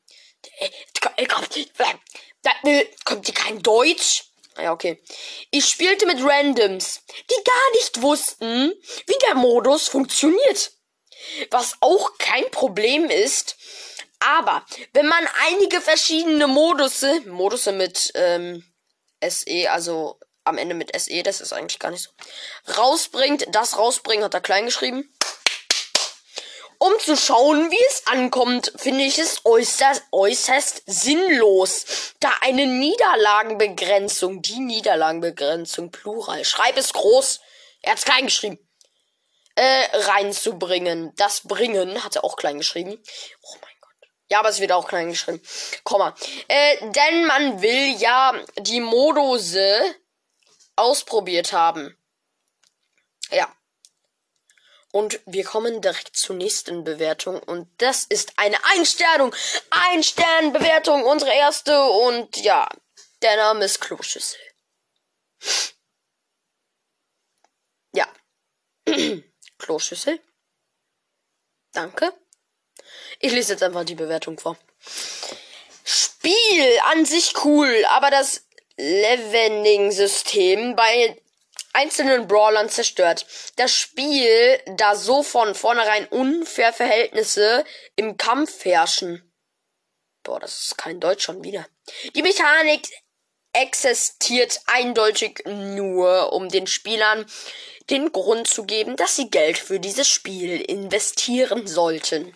Kommt 3.05 3.25
hier 3.25 3.33
kein 3.33 3.63
Deutsch? 3.63 4.28
Ja, 4.57 4.73
okay. 4.73 5.01
Ich 5.51 5.65
spielte 5.65 6.05
mit 6.05 6.23
Randoms, 6.23 7.01
die 7.29 7.43
gar 7.43 7.71
nicht 7.73 8.01
wussten, 8.01 8.73
wie 9.07 9.17
der 9.27 9.35
Modus 9.35 9.87
funktioniert. 9.87 10.71
Was 11.51 11.75
auch 11.81 12.17
kein 12.17 12.49
Problem 12.51 13.09
ist. 13.09 13.57
Aber 14.19 14.65
wenn 14.93 15.07
man 15.07 15.27
einige 15.47 15.79
verschiedene 15.79 16.47
Modusse, 16.47 17.21
Modusse 17.21 17.71
mit 17.71 18.11
ähm, 18.15 18.65
SE, 19.25 19.69
also 19.69 20.19
am 20.43 20.57
Ende 20.57 20.75
mit 20.75 20.97
SE, 20.99 21.23
das 21.23 21.41
ist 21.41 21.53
eigentlich 21.53 21.79
gar 21.79 21.91
nicht 21.91 22.03
so, 22.03 22.73
rausbringt, 22.73 23.47
das 23.51 23.77
rausbringen, 23.77 24.25
hat 24.25 24.33
er 24.33 24.41
klein 24.41 24.65
geschrieben 24.65 25.09
um 26.79 26.97
zu 26.99 27.15
schauen, 27.15 27.69
wie 27.69 27.85
es 27.89 28.07
ankommt, 28.07 28.73
finde 28.77 29.03
ich 29.03 29.19
es 29.19 29.45
äußerst, 29.45 30.03
äußerst 30.11 30.83
sinnlos, 30.85 32.15
da 32.19 32.31
eine 32.41 32.65
Niederlagenbegrenzung, 32.65 34.41
die 34.41 34.59
Niederlagenbegrenzung, 34.59 35.91
Plural, 35.91 36.43
schreib 36.45 36.77
es 36.77 36.93
groß, 36.93 37.41
er 37.81 37.91
hat's 37.91 38.05
klein 38.05 38.25
geschrieben, 38.25 38.59
äh, 39.55 39.87
reinzubringen. 39.93 41.13
Das 41.17 41.41
Bringen 41.41 42.03
hat 42.03 42.15
er 42.15 42.23
auch 42.23 42.37
klein 42.37 42.59
geschrieben. 42.59 42.97
Oh 43.41 43.55
mein 43.61 43.75
Gott. 43.81 44.09
Ja, 44.29 44.39
aber 44.39 44.49
es 44.49 44.61
wird 44.61 44.71
auch 44.71 44.87
klein 44.87 45.09
geschrieben. 45.09 45.41
Komma. 45.83 46.15
Äh, 46.47 46.77
denn 46.91 47.25
man 47.25 47.61
will 47.61 47.95
ja 47.97 48.33
die 48.57 48.79
Moduse 48.79 49.95
ausprobiert 50.77 51.51
haben. 51.51 51.97
Ja. 53.31 53.53
Und 54.91 55.19
wir 55.25 55.43
kommen 55.43 55.81
direkt 55.81 56.15
zur 56.17 56.35
nächsten 56.35 56.83
Bewertung. 56.83 57.41
Und 57.41 57.69
das 57.77 58.05
ist 58.05 58.33
eine 58.37 58.57
Einsternung. 58.65 59.35
Einsternbewertung, 59.69 61.03
unsere 61.03 61.31
erste. 61.31 61.83
Und 61.83 62.37
ja, 62.37 62.67
der 63.21 63.37
Name 63.37 63.65
ist 63.65 63.81
Kloschüssel. 63.81 64.39
Ja. 67.93 68.07
Kloschüssel. 69.59 70.19
Danke. 71.71 72.11
Ich 73.19 73.31
lese 73.31 73.53
jetzt 73.53 73.63
einfach 73.63 73.83
die 73.83 73.95
Bewertung 73.95 74.39
vor. 74.39 74.57
Spiel 75.83 76.79
an 76.91 77.05
sich 77.05 77.33
cool, 77.43 77.85
aber 77.89 78.09
das 78.09 78.47
Leveling-System 78.77 80.75
bei 80.75 81.21
einzelnen 81.73 82.27
Brawlern 82.27 82.69
zerstört. 82.69 83.25
Das 83.55 83.73
Spiel, 83.73 84.61
da 84.65 84.95
so 84.95 85.23
von 85.23 85.55
vornherein 85.55 86.07
unfair 86.07 86.73
Verhältnisse 86.73 87.63
im 87.95 88.17
Kampf 88.17 88.65
herrschen. 88.65 89.31
Boah, 90.23 90.39
das 90.39 90.63
ist 90.63 90.77
kein 90.77 90.99
Deutsch 90.99 91.23
schon 91.23 91.43
wieder. 91.43 91.65
Die 92.15 92.21
Mechanik 92.21 92.87
existiert 93.53 94.61
eindeutig 94.67 95.43
nur, 95.45 96.33
um 96.33 96.49
den 96.49 96.67
Spielern 96.67 97.25
den 97.89 98.11
Grund 98.11 98.47
zu 98.47 98.65
geben, 98.65 98.95
dass 98.95 99.15
sie 99.15 99.29
Geld 99.29 99.57
für 99.57 99.79
dieses 99.79 100.07
Spiel 100.07 100.61
investieren 100.61 101.65
sollten. 101.65 102.35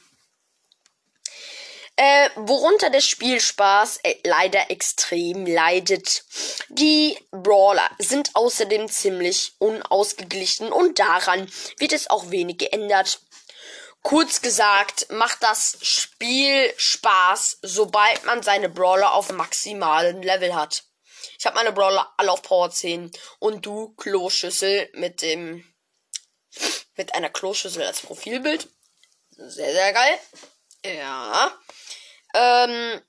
Äh, 2.06 2.32
worunter 2.36 2.90
der 2.90 3.00
Spielspaß 3.00 4.00
äh, 4.04 4.16
leider 4.26 4.70
extrem 4.70 5.46
leidet. 5.46 6.26
Die 6.68 7.18
Brawler 7.32 7.90
sind 7.98 8.32
außerdem 8.34 8.90
ziemlich 8.90 9.54
unausgeglichen 9.60 10.74
und 10.74 11.00
daran 11.00 11.50
wird 11.78 11.94
es 11.94 12.10
auch 12.10 12.30
wenig 12.30 12.58
geändert. 12.58 13.22
Kurz 14.02 14.42
gesagt, 14.42 15.12
macht 15.12 15.42
das 15.44 15.78
Spiel 15.82 16.74
Spaß, 16.76 17.60
sobald 17.62 18.26
man 18.26 18.44
seine 18.44 18.68
Brawler 18.68 19.14
auf 19.14 19.32
maximalen 19.32 20.22
Level 20.22 20.54
hat. 20.56 20.84
Ich 21.40 21.46
habe 21.46 21.56
meine 21.56 21.72
Brawler 21.72 22.14
alle 22.18 22.34
auf 22.34 22.42
Power 22.42 22.70
10 22.70 23.14
und 23.40 23.66
du 23.66 23.96
Kloschüssel 23.96 24.90
mit 24.96 25.22
dem 25.22 25.64
mit 26.98 27.16
einer 27.16 27.30
Kloschüssel 27.30 27.84
als 27.84 28.02
Profilbild. 28.02 28.68
Sehr 29.38 29.72
sehr 29.72 29.94
geil. 29.94 30.20
Ja. 30.84 31.58
Ähm, 32.34 33.02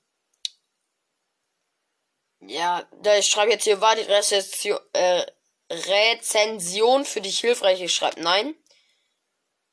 ja, 2.41 2.87
ich 3.17 3.27
schreibe 3.27 3.51
jetzt 3.51 3.63
hier, 3.63 3.81
war 3.81 3.95
die 3.95 4.03
Rezension, 4.03 4.79
äh, 4.93 5.25
Rezension 5.71 7.05
für 7.05 7.21
dich 7.21 7.39
hilfreich? 7.39 7.81
Ich 7.81 7.93
schreibe 7.93 8.21
nein. 8.21 8.55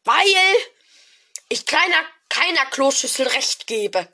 Weil 0.05 0.57
ich 1.49 1.67
keiner, 1.67 2.03
keiner 2.29 2.67
Kloschüssel 2.67 3.29
recht 3.29 3.67
gebe. 3.67 4.09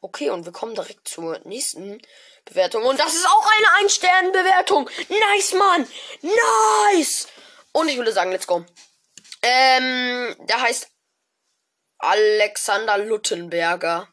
Okay, 0.00 0.30
und 0.30 0.44
wir 0.44 0.52
kommen 0.52 0.74
direkt 0.74 1.08
zur 1.08 1.38
nächsten 1.44 2.00
Bewertung. 2.44 2.84
Und 2.84 2.98
das 2.98 3.14
ist 3.14 3.26
auch 3.26 3.50
eine 3.56 3.72
Ein-Sterne-Bewertung. 3.78 4.90
Nice, 5.08 5.52
Mann. 5.52 5.88
Nice. 6.22 7.28
Und 7.72 7.88
ich 7.88 7.96
würde 7.96 8.12
sagen, 8.12 8.32
let's 8.32 8.46
go. 8.46 8.64
Ähm, 9.42 10.36
der 10.40 10.60
heißt 10.60 10.88
Alexander 11.98 12.98
Luttenberger. 12.98 14.08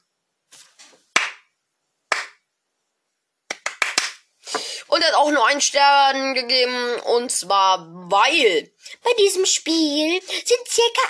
Und 4.88 5.04
hat 5.04 5.16
auch 5.16 5.32
nur 5.32 5.46
einen 5.46 5.62
Stern 5.62 6.34
gegeben. 6.34 7.00
Und 7.02 7.32
zwar, 7.32 7.88
weil 8.10 8.72
bei 9.04 9.14
diesem 9.20 9.46
Spiel 9.46 10.22
sind 10.22 10.68
circa 10.68 11.02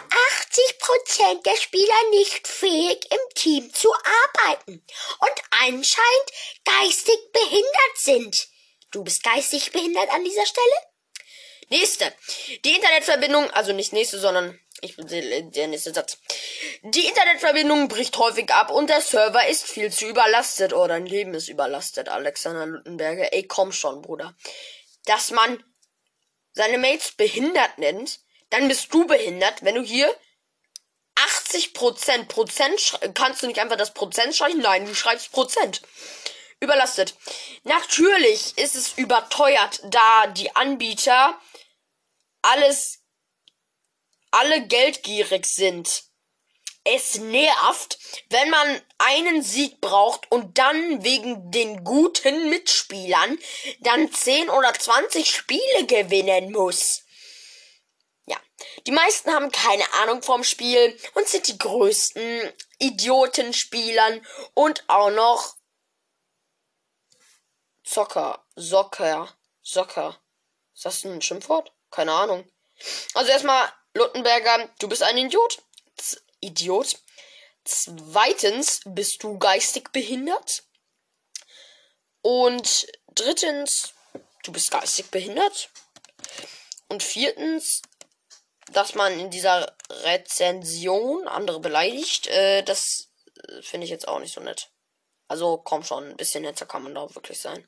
80% 1.30 1.44
der 1.44 1.56
Spieler 1.56 2.10
nicht 2.12 2.48
fähig, 2.48 3.08
im 3.12 3.36
Team 3.36 3.74
zu 3.74 3.92
arbeiten. 3.94 4.84
Und 5.20 5.34
anscheinend 5.52 6.32
geistig 6.66 7.18
behindert 7.32 7.98
sind. 7.98 8.48
Du 8.92 9.04
bist 9.04 9.24
geistig 9.24 9.72
behindert 9.72 10.10
an 10.12 10.24
dieser 10.24 10.46
Stelle? 10.46 10.74
Nächste. 11.70 12.14
Die 12.64 12.76
Internetverbindung, 12.76 13.52
also 13.52 13.74
nicht 13.74 13.92
nächste, 13.92 14.20
sondern 14.20 14.58
ich 14.82 14.96
der 14.98 15.68
nächste 15.68 15.94
Satz. 15.94 16.18
Die 16.82 17.06
Internetverbindung 17.06 17.88
bricht 17.88 18.18
häufig 18.18 18.52
ab 18.52 18.72
und 18.72 18.90
der 18.90 19.02
Server 19.02 19.48
ist 19.48 19.66
viel 19.66 19.92
zu 19.92 20.08
überlastet. 20.08 20.74
Oh, 20.74 20.88
dein 20.88 21.06
Leben 21.06 21.34
ist 21.34 21.50
überlastet, 21.50 22.10
Alexander 22.10 22.66
Luttenberger. 22.66 23.34
Ey, 23.34 23.44
komm 23.44 23.72
schon, 23.72 24.02
Bruder. 24.02 24.36
Dass 25.06 25.32
man 25.32 25.64
seine 26.54 26.78
Mates 26.78 27.12
behindert 27.12 27.78
nennt, 27.78 28.20
dann 28.50 28.68
bist 28.68 28.94
du 28.94 29.06
behindert, 29.06 29.64
wenn 29.64 29.76
du 29.76 29.82
hier 29.82 30.14
80 31.16 31.74
Prozent, 31.74 32.28
Prozent, 32.28 33.00
kannst 33.14 33.42
du 33.42 33.48
nicht 33.48 33.60
einfach 33.60 33.78
das 33.78 33.94
Prozent 33.94 34.36
schreiben? 34.36 34.60
Nein, 34.60 34.86
du 34.86 34.94
schreibst 34.94 35.32
Prozent. 35.32 35.82
Überlastet. 36.60 37.16
Natürlich 37.64 38.58
ist 38.58 38.76
es 38.76 38.98
überteuert, 38.98 39.82
da 39.86 40.28
die 40.28 40.56
Anbieter 40.56 41.40
alles 42.42 43.04
alle 44.32 44.68
geldgierig 44.68 45.46
sind. 45.46 46.04
Es 46.84 47.16
nervt, 47.16 48.00
wenn 48.30 48.50
man 48.50 48.82
einen 48.98 49.44
Sieg 49.44 49.82
braucht 49.82 50.32
und 50.32 50.58
dann 50.58 51.04
wegen 51.04 51.52
den 51.52 51.84
guten 51.84 52.50
Mitspielern 52.50 53.38
dann 53.82 54.12
10 54.12 54.50
oder 54.50 54.74
20 54.74 55.30
Spiele 55.30 55.86
gewinnen 55.86 56.54
muss. 56.54 57.04
Ja, 58.26 58.38
die 58.86 58.92
meisten 58.92 59.34
haben 59.34 59.52
keine 59.52 59.92
Ahnung 59.96 60.22
vom 60.22 60.46
Spiel 60.46 60.98
und 61.14 61.28
sind 61.28 61.48
die 61.50 61.58
größten 61.58 62.54
Idiotenspielern 62.80 64.26
und 64.54 64.86
auch 64.88 65.10
noch 65.10 65.58
Zocker, 67.84 68.46
Socker, 68.56 69.34
Socker. 69.62 70.22
Ist 70.74 70.86
das 70.86 71.04
ein 71.06 71.22
Schimpfwort? 71.22 71.72
Keine 71.90 72.14
Ahnung. 72.14 72.50
Also 73.14 73.32
erstmal 73.32 73.72
Luttenberger, 73.98 74.70
du 74.80 74.88
bist 74.88 75.04
ein 75.04 75.18
Idiot. 75.18 75.62
Z 75.98 76.22
Idiot. 76.40 76.98
Zweitens 77.66 78.82
bist 78.86 79.24
du 79.24 79.38
geistig 79.38 79.92
behindert. 79.92 80.64
Und 82.22 82.88
drittens, 83.14 83.94
du 84.44 84.52
bist 84.52 84.72
geistig 84.72 85.10
behindert. 85.12 85.70
Und 86.88 87.04
viertens, 87.04 87.82
dass 88.72 88.96
man 88.96 89.20
in 89.20 89.30
dieser 89.30 89.76
Rezension 89.90 91.28
andere 91.28 91.60
beleidigt, 91.60 92.28
äh, 92.28 92.64
das 92.64 93.10
äh, 93.48 93.62
finde 93.62 93.86
ich 93.86 93.92
jetzt 93.92 94.08
auch 94.08 94.20
nicht 94.20 94.34
so 94.34 94.42
nett. 94.42 94.70
Also 95.28 95.58
komm 95.58 95.84
schon, 95.84 96.10
ein 96.10 96.18
bisschen 96.18 96.44
netter 96.44 96.66
kann 96.66 96.84
man 96.84 96.96
da 96.96 97.14
wirklich 97.14 97.40
sein. 97.40 97.68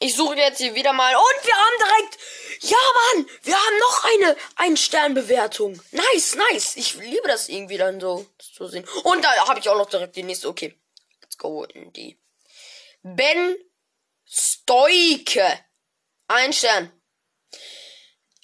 Ich 0.00 0.14
suche 0.14 0.36
jetzt 0.36 0.58
hier 0.58 0.74
wieder 0.74 0.92
mal. 0.92 1.14
Und 1.14 1.46
wir 1.46 1.54
haben 1.54 1.74
direkt. 1.78 2.18
Ja, 2.60 2.76
Mann! 2.94 3.26
Wir 3.42 3.54
haben 3.54 3.78
noch 3.78 4.04
eine 4.04 4.36
Ein-Stern-Bewertung. 4.56 5.80
Nice, 5.90 6.36
nice. 6.36 6.76
Ich 6.76 6.94
liebe 6.94 7.26
das 7.26 7.48
irgendwie 7.48 7.78
dann 7.78 8.00
so 8.00 8.26
zu 8.38 8.68
sehen. 8.68 8.86
Und 9.02 9.24
da 9.24 9.48
habe 9.48 9.58
ich 9.58 9.68
auch 9.68 9.76
noch 9.76 9.88
direkt 9.88 10.14
die 10.14 10.22
nächste. 10.22 10.48
Okay. 10.48 10.78
Let's 11.20 11.36
go 11.36 11.64
in 11.64 11.92
die. 11.92 12.16
Ben 13.02 13.56
Stoike. 14.24 15.64
Ein 16.28 16.52
Stern. 16.52 16.92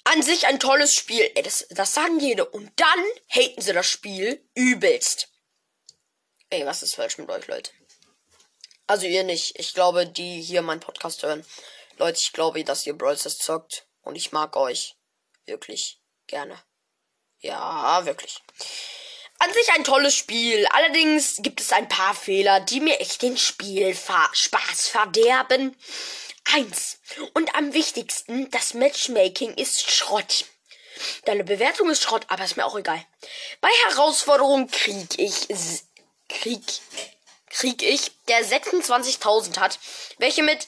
An 0.03 0.21
sich 0.21 0.47
ein 0.47 0.59
tolles 0.59 0.93
Spiel. 0.93 1.31
Ey, 1.35 1.43
das, 1.43 1.67
das 1.69 1.93
sagen 1.93 2.19
jede. 2.19 2.45
Und 2.45 2.71
dann 2.75 3.05
haten 3.29 3.61
sie 3.61 3.73
das 3.73 3.87
Spiel 3.87 4.45
übelst. 4.55 5.29
Ey, 6.49 6.65
was 6.65 6.83
ist 6.83 6.95
falsch 6.95 7.17
mit 7.17 7.29
euch, 7.29 7.47
Leute? 7.47 7.71
Also 8.87 9.07
ihr 9.07 9.23
nicht. 9.23 9.59
Ich 9.59 9.73
glaube, 9.73 10.05
die 10.05 10.41
hier 10.41 10.61
meinen 10.61 10.79
Podcast 10.79 11.23
hören. 11.23 11.45
Leute, 11.97 12.19
ich 12.19 12.33
glaube, 12.33 12.63
dass 12.63 12.85
ihr 12.85 12.97
Brawl 12.97 13.17
zockt. 13.17 13.87
Und 14.01 14.15
ich 14.15 14.31
mag 14.31 14.55
euch. 14.55 14.95
Wirklich. 15.45 15.99
Gerne. 16.27 16.59
Ja, 17.39 18.05
wirklich. 18.05 18.41
An 19.39 19.53
sich 19.53 19.71
ein 19.73 19.83
tolles 19.83 20.15
Spiel. 20.15 20.65
Allerdings 20.67 21.37
gibt 21.39 21.59
es 21.61 21.71
ein 21.71 21.89
paar 21.89 22.15
Fehler, 22.15 22.59
die 22.61 22.79
mir 22.79 22.99
echt 22.99 23.21
den 23.21 23.37
Spielspaß 23.37 24.87
verderben. 24.87 25.75
Eins. 26.53 26.99
Und 27.33 27.53
am 27.55 27.73
wichtigsten, 27.73 28.49
das 28.51 28.73
Matchmaking 28.73 29.53
ist 29.55 29.89
Schrott. 29.89 30.45
Deine 31.25 31.43
Bewertung 31.43 31.89
ist 31.89 32.03
Schrott, 32.03 32.25
aber 32.29 32.45
ist 32.45 32.55
mir 32.55 32.65
auch 32.65 32.77
egal. 32.77 33.03
Bei 33.61 33.69
Herausforderungen 33.89 34.69
krieg 34.69 35.19
ich 35.19 35.49
krieg 36.29 36.63
krieg 37.55 37.81
ich, 37.81 38.11
der 38.25 38.45
26.000 38.45 39.59
hat, 39.59 39.79
welche 40.17 40.43
mit 40.43 40.67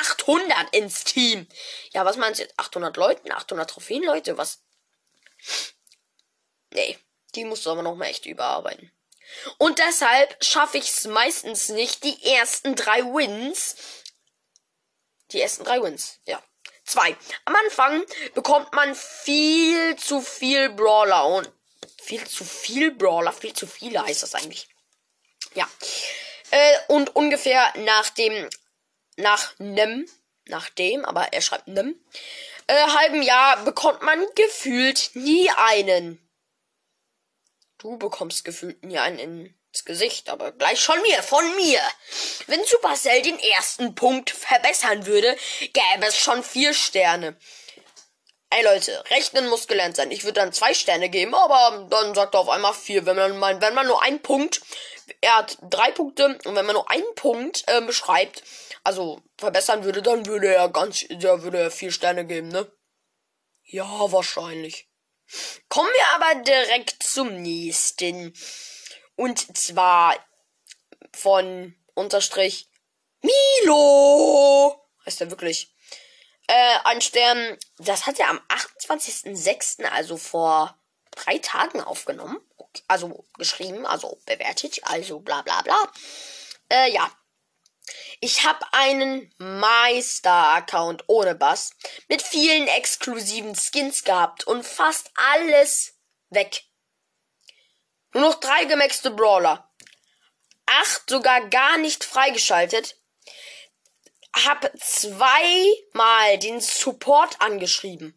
800 0.00 0.74
ins 0.74 1.04
Team. 1.04 1.46
Ja, 1.92 2.04
was 2.04 2.16
meinst 2.16 2.40
du 2.40 2.44
jetzt? 2.44 2.58
800 2.58 2.96
Leuten? 2.96 3.30
800 3.30 3.70
Trophäen, 3.70 4.02
Leute? 4.02 4.36
Was? 4.36 4.58
Nee, 6.70 6.98
die 7.34 7.44
musst 7.44 7.64
du 7.64 7.70
aber 7.70 7.82
noch 7.82 7.94
mal 7.94 8.06
echt 8.06 8.26
überarbeiten. 8.26 8.92
Und 9.58 9.78
deshalb 9.78 10.44
schaffe 10.44 10.78
ich 10.78 10.88
es 10.88 11.04
meistens 11.06 11.68
nicht, 11.68 12.02
die 12.02 12.34
ersten 12.34 12.74
drei 12.74 13.02
Wins. 13.02 13.76
Die 15.30 15.40
ersten 15.40 15.64
drei 15.64 15.80
Wins, 15.82 16.18
ja. 16.26 16.42
Zwei. 16.84 17.16
Am 17.44 17.54
Anfang 17.54 18.04
bekommt 18.34 18.72
man 18.72 18.94
viel 18.94 19.94
zu 19.96 20.20
viel 20.20 20.70
Brawler 20.70 21.26
und 21.26 21.52
viel 22.02 22.26
zu 22.26 22.44
viel 22.44 22.90
Brawler, 22.90 23.32
viel 23.32 23.52
zu 23.52 23.66
viele 23.66 24.02
heißt 24.02 24.22
das 24.22 24.34
eigentlich. 24.34 24.68
Ja. 25.54 25.68
Äh, 26.50 26.78
und 26.88 27.14
ungefähr 27.14 27.72
nach 27.78 28.10
dem, 28.10 28.48
nach 29.16 29.54
nem, 29.58 30.08
nachdem, 30.46 31.04
aber 31.04 31.32
er 31.32 31.40
schreibt 31.42 31.68
nem, 31.68 31.94
äh, 32.66 32.86
halben 32.88 33.22
Jahr 33.22 33.64
bekommt 33.64 34.02
man 34.02 34.24
gefühlt 34.34 35.10
nie 35.14 35.50
einen. 35.50 36.24
Du 37.78 37.96
bekommst 37.96 38.44
gefühlt 38.44 38.84
nie 38.84 38.98
einen 38.98 39.18
ins 39.18 39.84
Gesicht, 39.84 40.28
aber 40.28 40.52
gleich 40.52 40.80
schon 40.80 41.00
mir, 41.02 41.22
von 41.22 41.56
mir. 41.56 41.80
Wenn 42.46 42.64
Supercell 42.64 43.22
den 43.22 43.38
ersten 43.38 43.94
Punkt 43.94 44.30
verbessern 44.30 45.06
würde, 45.06 45.36
gäbe 45.60 46.06
es 46.06 46.18
schon 46.18 46.42
vier 46.42 46.74
Sterne. 46.74 47.36
Ey 48.50 48.64
Leute, 48.64 49.04
rechnen 49.10 49.48
muss 49.48 49.68
gelernt 49.68 49.96
sein. 49.96 50.10
Ich 50.10 50.24
würde 50.24 50.40
dann 50.40 50.52
zwei 50.52 50.72
Sterne 50.72 51.10
geben, 51.10 51.34
aber 51.34 51.86
dann 51.90 52.14
sagt 52.14 52.34
er 52.34 52.40
auf 52.40 52.48
einmal 52.48 52.74
vier. 52.74 53.04
Wenn 53.04 53.16
man, 53.38 53.60
wenn 53.60 53.74
man 53.74 53.86
nur 53.86 54.02
einen 54.02 54.20
Punkt, 54.20 54.62
er 55.20 55.36
hat 55.36 55.58
drei 55.62 55.90
Punkte 55.90 56.38
und 56.44 56.54
wenn 56.54 56.66
man 56.66 56.74
nur 56.74 56.90
einen 56.90 57.14
Punkt 57.14 57.64
äh, 57.66 57.80
beschreibt, 57.80 58.42
also 58.84 59.22
verbessern 59.36 59.84
würde, 59.84 60.02
dann 60.02 60.26
würde 60.26 60.52
er 60.52 60.68
ganz, 60.68 61.04
da 61.08 61.42
würde 61.42 61.58
er 61.58 61.70
vier 61.70 61.92
Sterne 61.92 62.26
geben, 62.26 62.48
ne? 62.48 62.70
Ja, 63.64 64.10
wahrscheinlich. 64.12 64.88
Kommen 65.68 65.90
wir 65.92 66.26
aber 66.26 66.42
direkt 66.42 67.02
zum 67.02 67.42
nächsten. 67.42 68.32
Und 69.14 69.58
zwar 69.58 70.14
von 71.12 71.74
Unterstrich 71.94 72.68
Milo. 73.20 74.80
Heißt 75.04 75.20
er 75.20 75.30
wirklich. 75.30 75.74
Äh, 76.46 76.78
ein 76.84 77.02
Stern, 77.02 77.58
das 77.76 78.06
hat 78.06 78.18
er 78.18 78.30
am 78.30 78.40
28.06., 78.48 79.84
also 79.84 80.16
vor 80.16 80.78
drei 81.24 81.38
Tagen 81.38 81.80
aufgenommen. 81.80 82.38
Also 82.86 83.24
geschrieben, 83.36 83.86
also 83.86 84.20
bewertet, 84.26 84.80
also 84.84 85.20
bla 85.20 85.42
bla 85.42 85.62
bla. 85.62 85.92
Äh, 86.68 86.92
ja. 86.92 87.10
Ich 88.20 88.44
habe 88.44 88.66
einen 88.72 89.32
Meister-Account 89.38 91.04
ohne 91.06 91.34
Bass 91.34 91.70
mit 92.08 92.20
vielen 92.20 92.66
exklusiven 92.68 93.54
Skins 93.54 94.04
gehabt 94.04 94.44
und 94.44 94.66
fast 94.66 95.10
alles 95.14 95.94
weg. 96.28 96.64
Nur 98.12 98.30
noch 98.30 98.40
drei 98.40 98.64
gemaxte 98.64 99.10
Brawler. 99.10 99.70
Acht 100.66 101.08
sogar 101.08 101.48
gar 101.48 101.78
nicht 101.78 102.04
freigeschaltet 102.04 102.98
hab 104.44 104.70
zweimal 104.78 106.38
den 106.38 106.60
Support 106.60 107.40
angeschrieben. 107.40 108.14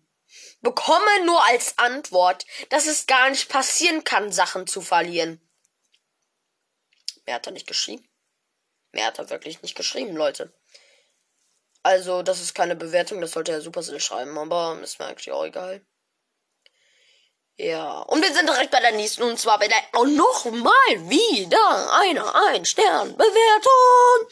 Bekomme 0.62 1.25
nur 1.25 1.44
als 1.46 1.77
Antwort, 1.77 2.46
dass 2.70 2.86
es 2.86 3.08
gar 3.08 3.30
nicht 3.30 3.50
passieren 3.50 4.03
kann, 4.03 4.32
Sachen 4.32 4.68
zu 4.68 4.82
verlieren. 4.82 5.41
Mehr 7.25 7.36
hat 7.36 7.48
er 7.48 7.53
nicht 7.53 7.68
geschrieben. 7.68 8.08
Mehr 8.91 9.08
hat 9.08 9.20
er 9.20 9.30
wirklich 9.30 9.62
nicht 9.62 9.75
geschrieben, 9.75 10.15
Leute. 10.15 10.53
Also, 11.84 12.22
das 12.22 12.41
ist 12.41 12.53
keine 12.53 12.75
Bewertung, 12.75 13.22
das 13.22 13.32
sollte 13.32 13.51
er 13.51 13.62
Supercell 13.62 14.00
schreiben, 14.00 14.38
aber 14.38 14.80
ist 14.84 15.00
mir 15.00 15.08
eigentlich 15.08 15.32
auch 15.32 15.46
egal. 15.46 15.84
Ja, 17.58 18.00
und 18.00 18.22
wir 18.22 18.34
sind 18.34 18.48
direkt 18.48 18.72
bei 18.72 18.80
der 18.80 18.91
nächsten 18.91 19.24
und 19.24 19.39
zwar 19.39 19.60
bei 19.60 19.68
der 19.68 19.77
oh, 19.94 20.06
nochmal 20.06 21.10
wieder 21.10 21.94
eine 21.94 22.36
Ein-Stern-Bewertung. 22.36 24.27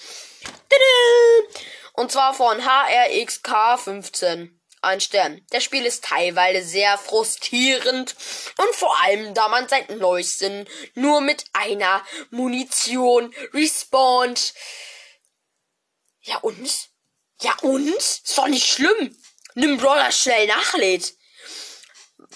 Und 1.93 2.11
zwar 2.11 2.33
von 2.33 2.61
HRXK15. 2.61 4.58
Ein 4.81 5.01
Stern. 5.01 5.45
Das 5.49 5.63
Spiel 5.63 5.85
ist 5.85 6.05
teilweise 6.05 6.65
sehr 6.65 6.97
frustrierend 6.97 8.15
und 8.57 8.75
vor 8.75 8.97
allem, 9.01 9.33
da 9.33 9.49
man 9.49 9.67
seit 9.67 9.89
neuestem 9.89 10.65
nur 10.93 11.19
mit 11.19 11.43
einer 11.51 12.05
Munition 12.29 13.33
respawnt. 13.53 14.53
Ja 16.21 16.37
und? 16.37 16.89
Ja 17.41 17.53
und? 17.61 17.93
Ist 17.93 18.37
doch 18.37 18.47
nicht 18.47 18.71
schlimm. 18.71 19.17
Nimm 19.55 19.77
Brawler 19.77 20.11
schnell 20.13 20.47
nachlädt. 20.47 21.13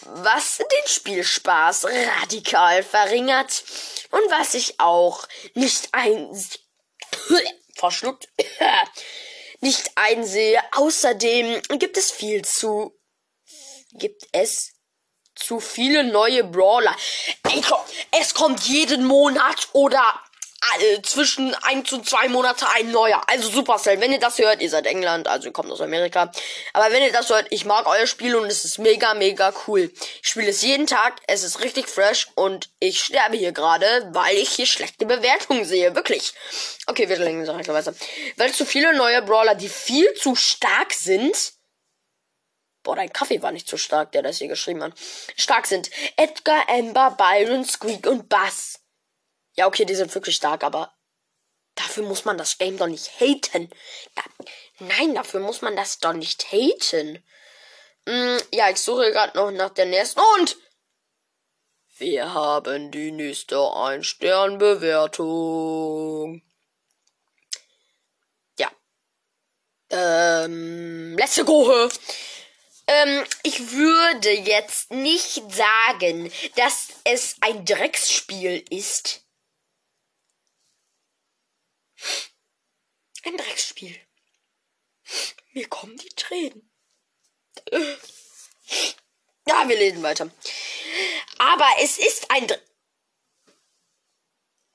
Was 0.01 0.57
den 0.57 0.87
Spielspaß 0.87 1.85
radikal 1.85 2.83
verringert 2.83 3.63
und 4.11 4.29
was 4.31 4.53
ich 4.53 4.81
auch 4.81 5.27
nicht 5.53 5.93
ein 5.93 6.29
verschluckt 7.75 8.27
nicht 9.63 9.91
einsehe. 9.95 10.59
Außerdem 10.73 11.61
gibt 11.79 11.97
es 11.97 12.11
viel 12.11 12.45
zu 12.45 12.95
gibt 13.95 14.27
es 14.31 14.73
zu 15.35 15.59
viele 15.59 16.03
neue 16.03 16.43
Brawler. 16.43 16.95
Ey, 17.43 17.61
es 18.11 18.33
kommt 18.33 18.61
jeden 18.63 19.05
Monat 19.05 19.69
oder 19.73 20.19
zwischen 21.03 21.53
ein 21.63 21.85
zu 21.85 22.01
zwei 22.01 22.27
Monate 22.27 22.67
ein 22.69 22.91
neuer. 22.91 23.21
Also 23.27 23.49
Supercell, 23.49 23.99
wenn 24.01 24.11
ihr 24.11 24.19
das 24.19 24.37
hört, 24.37 24.61
ihr 24.61 24.69
seid 24.69 24.85
England, 24.85 25.27
also 25.27 25.47
ihr 25.47 25.53
kommt 25.53 25.71
aus 25.71 25.81
Amerika. 25.81 26.31
Aber 26.73 26.91
wenn 26.91 27.03
ihr 27.03 27.11
das 27.11 27.29
hört, 27.29 27.47
ich 27.49 27.65
mag 27.65 27.85
euer 27.87 28.07
Spiel 28.07 28.35
und 28.35 28.45
es 28.45 28.65
ist 28.65 28.79
mega, 28.79 29.13
mega 29.13 29.53
cool. 29.67 29.91
Ich 30.21 30.29
spiele 30.29 30.49
es 30.49 30.61
jeden 30.61 30.87
Tag, 30.87 31.21
es 31.27 31.43
ist 31.43 31.61
richtig 31.61 31.87
fresh 31.87 32.27
und 32.35 32.69
ich 32.79 33.03
sterbe 33.03 33.37
hier 33.37 33.51
gerade, 33.51 34.09
weil 34.11 34.37
ich 34.37 34.49
hier 34.49 34.65
schlechte 34.65 35.05
Bewertungen 35.05 35.65
sehe. 35.65 35.95
Wirklich. 35.95 36.33
Okay, 36.87 37.07
wir 37.09 37.17
lenken 37.17 37.47
uns 37.47 37.67
weiter. 37.67 37.93
Weil 38.37 38.51
zu 38.53 38.65
viele 38.65 38.95
neue 38.95 39.21
Brawler, 39.21 39.55
die 39.55 39.69
viel 39.69 40.13
zu 40.15 40.35
stark 40.35 40.93
sind. 40.93 41.53
Boah, 42.83 42.97
dein 42.97 43.13
Kaffee 43.13 43.41
war 43.41 43.51
nicht 43.51 43.69
so 43.69 43.77
stark, 43.77 44.11
der 44.11 44.23
das 44.23 44.39
hier 44.39 44.49
geschrieben 44.49 44.83
hat. 44.83 44.93
Stark 45.37 45.67
sind 45.67 45.89
Edgar, 46.17 46.67
Amber, 46.67 47.11
Byron, 47.17 47.63
Squeak 47.63 48.07
und 48.07 48.27
Bass. 48.27 48.82
Ja, 49.55 49.67
okay, 49.67 49.85
die 49.85 49.95
sind 49.95 50.13
wirklich 50.13 50.35
stark, 50.35 50.63
aber 50.63 50.93
dafür 51.75 52.03
muss 52.03 52.25
man 52.25 52.37
das 52.37 52.57
Game 52.57 52.77
doch 52.77 52.87
nicht 52.87 53.19
haten. 53.19 53.69
Da, 54.15 54.23
nein, 54.79 55.15
dafür 55.15 55.39
muss 55.39 55.61
man 55.61 55.75
das 55.75 55.99
doch 55.99 56.13
nicht 56.13 56.51
haten. 56.51 57.23
Hm, 58.07 58.41
ja, 58.53 58.69
ich 58.69 58.77
suche 58.77 59.11
gerade 59.11 59.37
noch 59.37 59.51
nach 59.51 59.69
der 59.69 59.85
nächsten. 59.85 60.19
Und 60.19 60.57
wir 61.97 62.33
haben 62.33 62.91
die 62.91 63.11
nächste 63.11 63.71
Ein-Stern-Bewertung. 63.71 66.41
Ja. 68.57 68.71
Ähm, 69.89 71.15
let's 71.17 71.43
go. 71.45 71.89
Ähm, 72.87 73.23
ich 73.43 73.71
würde 73.71 74.31
jetzt 74.31 74.91
nicht 74.91 75.43
sagen, 75.51 76.31
dass 76.55 76.87
es 77.05 77.37
ein 77.41 77.63
Drecksspiel 77.63 78.65
ist. 78.69 79.22
Ein 83.23 83.37
Drecksspiel. 83.37 83.95
Mir 85.53 85.67
kommen 85.67 85.97
die 85.97 86.09
Tränen. 86.09 86.69
Ja, 89.45 89.67
wir 89.67 89.77
lesen 89.77 90.03
weiter. 90.03 90.31
Aber 91.37 91.67
es 91.81 91.97
ist 91.97 92.31
ein. 92.31 92.47
Dr 92.47 92.59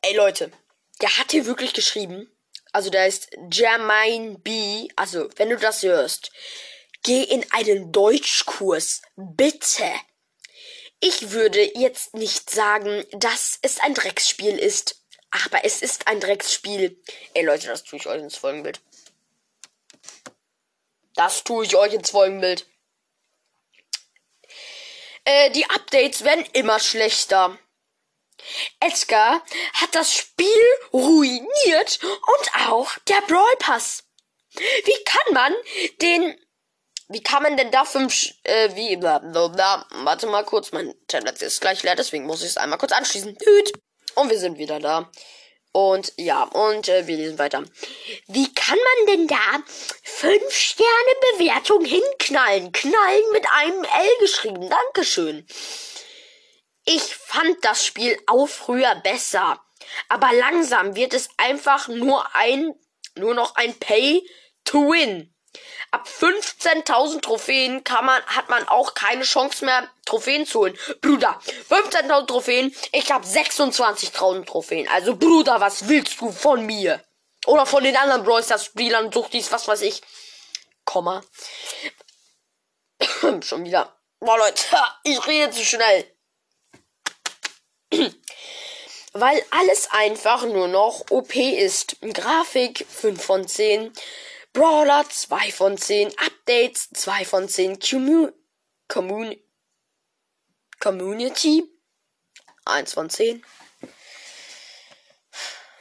Ey 0.02 0.14
Leute, 0.14 0.52
der 1.00 1.16
hat 1.18 1.32
hier 1.32 1.46
wirklich 1.46 1.72
geschrieben. 1.72 2.30
Also 2.72 2.90
der 2.90 3.06
ist 3.06 3.28
Jermaine 3.52 4.38
B. 4.38 4.88
Also, 4.96 5.28
wenn 5.36 5.50
du 5.50 5.56
das 5.56 5.82
hörst, 5.82 6.30
geh 7.02 7.22
in 7.22 7.44
einen 7.52 7.92
Deutschkurs. 7.92 9.02
Bitte. 9.16 9.92
Ich 11.00 11.30
würde 11.30 11.62
jetzt 11.78 12.14
nicht 12.14 12.50
sagen, 12.50 13.04
dass 13.12 13.58
es 13.62 13.78
ein 13.80 13.94
Drecksspiel 13.94 14.58
ist. 14.58 15.04
Aber 15.44 15.64
es 15.64 15.82
ist 15.82 16.06
ein 16.06 16.20
Drecksspiel. 16.20 17.00
Ey 17.34 17.44
Leute, 17.44 17.66
das 17.66 17.84
tue 17.84 17.98
ich 17.98 18.06
euch 18.06 18.20
ins 18.20 18.36
Folgenbild. 18.36 18.80
Das 21.14 21.44
tue 21.44 21.64
ich 21.64 21.76
euch 21.76 21.92
ins 21.92 22.10
Folgenbild. 22.10 22.66
Äh, 25.24 25.50
die 25.50 25.68
Updates 25.68 26.24
werden 26.24 26.46
immer 26.52 26.80
schlechter. 26.80 27.58
Edgar 28.80 29.42
hat 29.74 29.94
das 29.94 30.12
Spiel 30.14 30.46
ruiniert 30.92 31.98
und 32.02 32.68
auch 32.68 32.96
der 33.08 33.20
Brawl 33.26 33.56
Pass. 33.58 34.04
Wie 34.54 35.04
kann 35.04 35.34
man 35.34 35.54
den 36.00 36.38
wie 37.10 37.22
kann 37.22 37.42
man 37.42 37.56
denn 37.56 37.70
da 37.70 37.86
fünf, 37.86 38.34
äh, 38.42 38.74
wie, 38.74 38.96
bla, 38.96 39.18
bla, 39.18 39.48
bla. 39.48 39.86
warte 39.90 40.26
mal 40.26 40.44
kurz, 40.44 40.72
mein 40.72 40.94
Tablet 41.06 41.40
ist 41.40 41.60
gleich 41.62 41.82
leer, 41.82 41.96
deswegen 41.96 42.26
muss 42.26 42.42
ich 42.42 42.50
es 42.50 42.56
einmal 42.58 42.78
kurz 42.78 42.92
anschließen. 42.92 43.34
Düt. 43.34 43.72
Und 44.18 44.30
wir 44.30 44.38
sind 44.38 44.58
wieder 44.58 44.80
da. 44.80 45.10
Und 45.72 46.12
ja, 46.16 46.42
und 46.42 46.88
äh, 46.88 47.06
wir 47.06 47.16
lesen 47.16 47.38
weiter. 47.38 47.62
Wie 48.26 48.52
kann 48.52 48.78
man 48.78 49.16
denn 49.16 49.28
da 49.28 49.62
5 50.02 50.52
Sterne 50.52 51.14
Bewertung 51.32 51.84
hinknallen? 51.84 52.72
Knallen 52.72 53.32
mit 53.32 53.46
einem 53.52 53.84
L 53.84 54.08
geschrieben. 54.20 54.68
Dankeschön. 54.68 55.46
Ich 56.84 57.14
fand 57.14 57.64
das 57.64 57.84
Spiel 57.84 58.18
auch 58.26 58.48
früher 58.48 58.96
besser. 58.96 59.62
Aber 60.08 60.32
langsam 60.32 60.96
wird 60.96 61.14
es 61.14 61.28
einfach 61.36 61.86
nur 61.86 62.34
ein, 62.34 62.74
nur 63.14 63.34
noch 63.34 63.54
ein 63.54 63.78
Pay 63.78 64.28
to 64.64 64.90
Win. 64.90 65.32
Ab 65.90 66.06
15.000 66.06 67.22
Trophäen 67.22 67.82
kann 67.82 68.04
man, 68.04 68.22
hat 68.26 68.50
man 68.50 68.68
auch 68.68 68.94
keine 68.94 69.22
Chance 69.24 69.64
mehr, 69.64 69.88
Trophäen 70.04 70.46
zu 70.46 70.60
holen. 70.60 70.78
Bruder, 71.00 71.40
15.000 71.70 72.26
Trophäen, 72.26 72.74
ich 72.92 73.10
habe 73.10 73.26
26.000 73.26 74.44
Trophäen. 74.44 74.86
Also 74.88 75.16
Bruder, 75.16 75.60
was 75.60 75.88
willst 75.88 76.20
du 76.20 76.30
von 76.30 76.66
mir? 76.66 77.02
Oder 77.46 77.64
von 77.64 77.82
den 77.82 77.96
anderen 77.96 78.24
Brawl 78.24 78.44
Stars 78.44 78.66
Spielern, 78.66 79.10
such 79.10 79.30
dies, 79.30 79.50
was 79.50 79.66
weiß 79.66 79.80
ich. 79.82 80.02
Komma. 80.84 81.22
Schon 83.42 83.64
wieder. 83.64 83.96
Boah, 84.20 84.36
Leute, 84.36 84.62
ich 85.04 85.26
rede 85.26 85.52
zu 85.52 85.64
schnell. 85.64 86.04
Weil 89.14 89.42
alles 89.50 89.88
einfach 89.90 90.44
nur 90.44 90.68
noch 90.68 91.06
OP 91.10 91.34
ist. 91.34 91.96
Grafik 92.12 92.86
5 92.88 93.24
von 93.24 93.48
10. 93.48 93.92
Brawler 94.58 95.08
2 95.08 95.52
von 95.52 95.78
10. 95.78 96.18
Updates 96.18 96.88
2 96.92 97.24
von 97.24 97.48
10. 97.48 97.78
Commu 97.78 98.32
Commun 98.88 99.36
Community 100.80 101.62
1 102.64 102.92
von 102.92 103.08
10. 103.08 103.44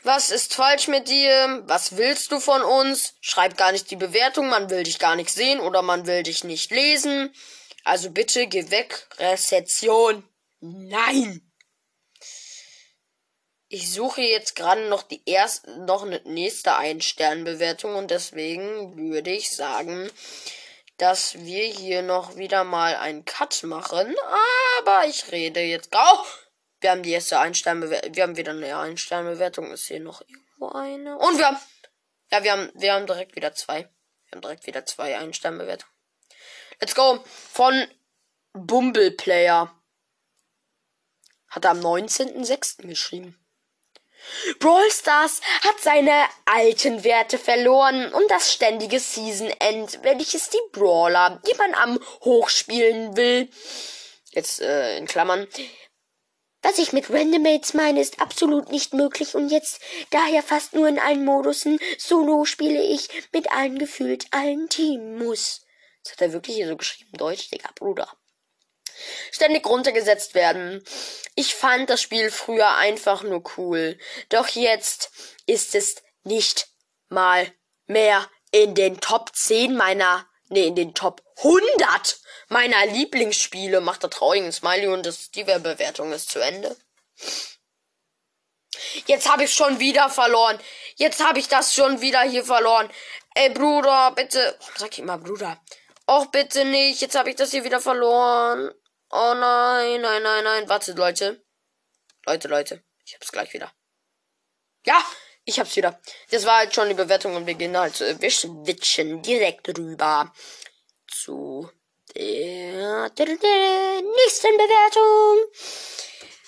Was 0.03 0.29
ist 0.29 0.53
falsch 0.53 0.89
mit 0.89 1.07
dir? 1.09 1.63
Was 1.65 1.97
willst 1.97 2.31
du 2.31 2.39
von 2.39 2.61
uns? 2.61 3.15
Schreib 3.19 3.57
gar 3.57 3.71
nicht 3.71 3.89
die 3.89 3.95
Bewertung, 3.95 4.47
man 4.47 4.69
will 4.69 4.83
dich 4.83 4.99
gar 4.99 5.15
nicht 5.15 5.31
sehen 5.31 5.59
oder 5.59 5.81
man 5.81 6.05
will 6.05 6.21
dich 6.21 6.43
nicht 6.43 6.69
lesen. 6.69 7.33
Also 7.83 8.11
bitte 8.11 8.45
geh 8.45 8.69
weg. 8.69 9.07
Rezession. 9.17 10.23
Nein. 10.59 11.46
Ich 13.69 13.91
suche 13.91 14.21
jetzt 14.21 14.56
gerade 14.56 14.88
noch 14.88 15.03
die 15.03 15.21
erste, 15.25 15.69
noch 15.82 16.03
eine 16.03 16.21
nächste 16.23 16.77
Ein-Stern-Bewertung 16.77 17.95
und 17.95 18.12
deswegen 18.12 18.97
würde 18.97 19.32
ich 19.32 19.53
sagen, 19.53 20.10
dass 20.97 21.36
wir 21.39 21.65
hier 21.65 22.01
noch 22.01 22.38
wieder 22.38 22.63
mal 22.63 22.95
einen 22.95 23.25
Cut 23.25 23.63
machen. 23.63 24.15
Aber 24.80 25.06
ich 25.08 25.32
rede 25.34 25.60
jetzt. 25.60 25.89
Oh! 25.93 26.25
Wir 26.80 26.91
haben 26.91 27.03
die 27.03 27.12
erste 27.12 27.39
Ein-Stern-Bewertung. 27.39 28.15
Wir 28.15 28.23
haben 28.23 28.38
wieder 28.38 28.51
eine 28.51 28.77
Ein-Stern-Bewertung. 28.77 29.71
Ist 29.71 29.88
hier 29.88 29.99
noch 29.99 30.21
irgendwo 30.21 30.69
eine? 30.69 31.17
Und 31.17 31.38
wir 31.38 31.47
haben. 31.47 31.58
Ja, 32.32 32.43
wir 32.43 32.51
haben, 32.53 32.71
wir 32.73 32.93
haben 32.93 33.06
direkt 33.06 33.36
wieder 33.36 33.53
zwei. 33.53 33.80
Wir 33.80 34.32
haben 34.34 34.41
direkt 34.41 34.65
wieder 34.65 34.86
zwei 34.86 35.17
Ein-Stern-Bewertungen. 35.17 35.93
Let's 36.80 36.95
go. 36.95 37.23
Von 37.25 37.88
Bumble 38.53 39.12
Player. 39.12 39.73
Hat 41.49 41.65
er 41.65 41.71
am 41.71 41.80
19.06. 41.80 42.88
geschrieben. 42.88 43.38
Brawl 44.59 44.89
Stars 44.91 45.41
hat 45.63 45.79
seine 45.81 46.25
alten 46.45 47.03
Werte 47.03 47.37
verloren 47.37 48.13
und 48.13 48.29
das 48.29 48.53
ständige 48.53 48.99
Season 48.99 49.49
End, 49.59 49.99
welches 50.03 50.49
die 50.49 50.57
Brawler, 50.71 51.41
die 51.47 51.55
man 51.57 51.73
am 51.73 51.99
Hochspielen 52.23 53.15
will, 53.15 53.49
jetzt 54.31 54.61
äh, 54.61 54.97
in 54.97 55.05
Klammern, 55.05 55.47
was 56.61 56.79
ich 56.79 56.91
mit 56.91 57.09
Randomates 57.09 57.73
meine, 57.73 58.01
ist 58.01 58.19
absolut 58.19 58.71
nicht 58.71 58.93
möglich 58.93 59.35
und 59.35 59.49
jetzt 59.49 59.79
daher 60.09 60.43
fast 60.43 60.73
nur 60.73 60.87
in 60.87 60.99
allen 60.99 61.23
Modusen 61.23 61.79
Solo 61.97 62.45
spiele 62.45 62.83
ich 62.83 63.07
mit 63.31 63.51
allen 63.51 63.77
gefühlt 63.77 64.25
allen 64.31 64.67
Teams. 64.67 65.61
Das 66.03 66.13
hat 66.13 66.21
er 66.21 66.33
wirklich 66.33 66.55
hier 66.55 66.67
so 66.67 66.75
geschrieben, 66.75 67.11
Deutsch, 67.13 67.49
Digga, 67.51 67.69
Bruder 67.75 68.16
ständig 69.31 69.65
runtergesetzt 69.65 70.33
werden. 70.33 70.83
Ich 71.36 71.55
fand 71.55 71.89
das 71.89 72.01
Spiel 72.01 72.31
früher 72.31 72.75
einfach 72.75 73.23
nur 73.23 73.43
cool. 73.57 73.97
Doch 74.29 74.47
jetzt 74.49 75.12
ist 75.45 75.75
es 75.75 75.95
nicht 76.23 76.67
mal 77.10 77.51
mehr 77.86 78.27
in 78.51 78.75
den 78.75 78.99
Top 78.99 79.36
10 79.36 79.75
meiner, 79.75 80.27
nee, 80.49 80.67
in 80.67 80.75
den 80.75 80.93
Top 80.93 81.21
100 81.38 82.19
meiner 82.49 82.86
Lieblingsspiele. 82.88 83.81
Macht 83.81 84.03
da 84.03 84.07
traurigen 84.07 84.51
Smiley 84.51 84.88
und 84.88 85.05
das, 85.05 85.31
die 85.31 85.43
Bewertung 85.43 86.12
ist 86.12 86.29
zu 86.29 86.39
Ende. 86.39 86.75
Jetzt 89.05 89.29
habe 89.29 89.45
ich 89.45 89.53
schon 89.53 89.79
wieder 89.79 90.10
verloren. 90.10 90.60
Jetzt 90.95 91.23
habe 91.23 91.39
ich 91.39 91.47
das 91.47 91.73
schon 91.73 92.01
wieder 92.01 92.21
hier 92.21 92.43
verloren. 92.43 92.89
Ey, 93.36 93.49
Bruder, 93.49 94.12
bitte. 94.15 94.57
Sag 94.75 94.91
ich 94.93 94.99
immer, 94.99 95.17
Bruder. 95.17 95.62
Och, 96.10 96.27
bitte 96.27 96.65
nicht. 96.65 97.01
Jetzt 97.01 97.15
habe 97.15 97.29
ich 97.29 97.36
das 97.36 97.51
hier 97.51 97.63
wieder 97.63 97.81
verloren. 97.81 98.71
Oh 99.09 99.33
nein, 99.35 100.01
nein, 100.01 100.23
nein, 100.23 100.43
nein. 100.43 100.69
Wartet, 100.69 100.97
Leute. 100.97 101.43
Leute, 102.25 102.47
Leute. 102.47 102.83
Ich 103.05 103.15
hab's 103.15 103.31
gleich 103.31 103.53
wieder. 103.53 103.71
Ja, 104.85 105.01
ich 105.45 105.59
hab's 105.59 105.75
wieder. 105.75 105.99
Das 106.29 106.45
war 106.45 106.57
halt 106.57 106.75
schon 106.75 106.89
die 106.89 106.93
Bewertung 106.93 107.35
und 107.35 107.45
wir 107.47 107.53
gehen 107.53 107.77
halt 107.77 108.01
äh, 108.01 108.19
wir 108.19 108.31
switchen 108.31 109.21
direkt 109.21 109.77
rüber 109.77 110.33
zu 111.07 111.69
der, 112.15 113.09
nächsten 113.15 114.57
Bewertung. 114.57 115.51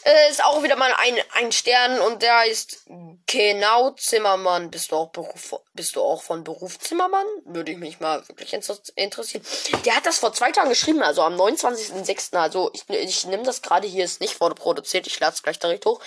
Äh, 0.10 0.32
ist 0.32 0.44
auch 0.44 0.64
wieder 0.64 0.76
mal 0.76 0.92
ein, 0.98 1.16
ein 1.34 1.52
Stern 1.52 2.02
und 2.02 2.24
der 2.24 2.40
heißt 2.40 2.88
genau 3.28 3.92
Zimmermann. 3.92 4.72
Bist 4.72 4.92
du 4.92 4.96
auch 4.96 5.12
Beruf, 5.12 5.62
bist 5.74 5.96
du 5.96 6.02
auch 6.02 6.24
von 6.24 6.44
Beruf 6.44 6.80
Zimmermann? 6.80 7.28
Würde 7.46 7.74
ich 7.74 7.78
mich 7.78 8.00
mal 8.00 8.28
wirklich 8.28 8.52
interessieren. 8.54 9.46
Der 9.86 9.96
hat 9.96 10.08
das 10.08 10.18
vor 10.18 10.34
zwei 10.34 10.52
Tagen 10.52 10.70
geschrieben, 10.70 11.04
also 11.04 11.22
am 11.22 11.36
29.06. 11.36 12.36
Also 12.36 12.72
ich, 12.74 12.90
ich 12.90 13.28
nehme 13.28 13.44
das 13.44 13.62
gerade 13.62 13.88
hier, 13.88 14.04
ist 14.04 14.20
nicht 14.20 14.34
vorproduziert, 14.34 15.06
ich 15.06 15.20
lade 15.20 15.36
es 15.36 15.44
gleich 15.44 15.60
direkt 15.60 15.86
hoch. 15.86 16.02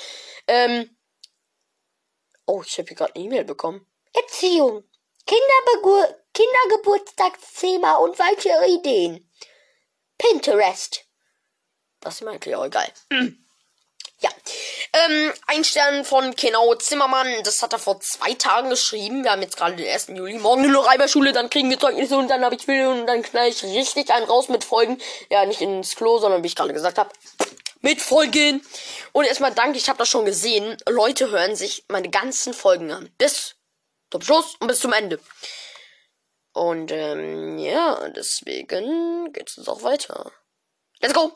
Ähm, 0.48 0.96
oh, 2.46 2.64
ich 2.66 2.76
habe 2.78 2.88
hier 2.88 2.96
gerade 2.96 3.14
eine 3.14 3.24
E-Mail 3.24 3.44
bekommen. 3.44 3.86
Erziehung, 4.14 4.82
Kinderbegur 5.26 6.12
Kindergeburtstagsthema 6.34 7.98
und 7.98 8.18
weitere 8.18 8.66
Ideen. 8.68 9.30
Pinterest. 10.18 11.04
Das 12.00 12.14
ist 12.14 12.22
mir 12.22 12.32
eigentlich 12.32 12.56
auch 12.56 12.64
egal. 12.64 12.92
Ja. 14.22 14.30
Ähm, 14.92 15.32
ein 15.48 15.64
Stern 15.64 16.04
von 16.04 16.34
Genau 16.36 16.74
Zimmermann. 16.76 17.26
Das 17.42 17.62
hat 17.62 17.72
er 17.72 17.80
vor 17.80 18.00
zwei 18.00 18.34
Tagen 18.34 18.70
geschrieben. 18.70 19.24
Wir 19.24 19.32
haben 19.32 19.42
jetzt 19.42 19.56
gerade 19.56 19.74
den 19.74 19.88
1. 19.88 20.08
Juli. 20.08 20.38
Morgen 20.38 20.62
nur 20.62 20.70
noch 20.70 20.86
Reiberschule, 20.86 21.32
dann 21.32 21.50
kriegen 21.50 21.68
wir 21.70 21.78
Zeugnisse 21.78 22.16
und 22.16 22.28
dann 22.28 22.44
habe 22.44 22.54
ich 22.54 22.68
will 22.68 22.86
und 22.86 23.06
dann 23.06 23.22
knall 23.22 23.48
ich 23.48 23.62
richtig 23.64 24.10
einen 24.10 24.26
raus 24.26 24.48
mit 24.48 24.64
Folgen. 24.64 24.98
Ja, 25.28 25.44
nicht 25.44 25.60
ins 25.60 25.96
Klo, 25.96 26.18
sondern 26.18 26.42
wie 26.42 26.46
ich 26.46 26.56
gerade 26.56 26.72
gesagt 26.72 26.98
habe. 26.98 27.10
Mit 27.80 28.00
Folgen. 28.00 28.64
Und 29.10 29.24
erstmal 29.24 29.52
danke, 29.52 29.76
ich 29.76 29.88
habe 29.88 29.98
das 29.98 30.08
schon 30.08 30.24
gesehen. 30.24 30.76
Leute 30.88 31.30
hören 31.30 31.56
sich 31.56 31.84
meine 31.88 32.08
ganzen 32.08 32.54
Folgen 32.54 32.92
an. 32.92 33.10
Bis 33.18 33.56
zum 34.12 34.22
Schluss 34.22 34.54
und 34.60 34.68
bis 34.68 34.78
zum 34.78 34.92
Ende. 34.92 35.18
Und 36.52 36.92
ähm, 36.92 37.58
ja, 37.58 38.08
deswegen 38.10 39.32
geht 39.32 39.48
es 39.48 39.66
auch 39.66 39.82
weiter. 39.82 40.30
Let's 41.02 41.14
go! 41.14 41.32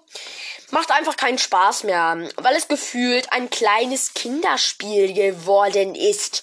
Macht 0.71 0.91
einfach 0.91 1.17
keinen 1.17 1.39
Spaß 1.39 1.85
mehr, 1.85 2.29
weil 2.37 2.57
es 2.57 2.69
gefühlt 2.69 3.33
ein 3.33 3.51
kleines 3.51 4.15
Kinderspiel 4.15 5.13
geworden 5.13 5.95
ist. 5.95 6.43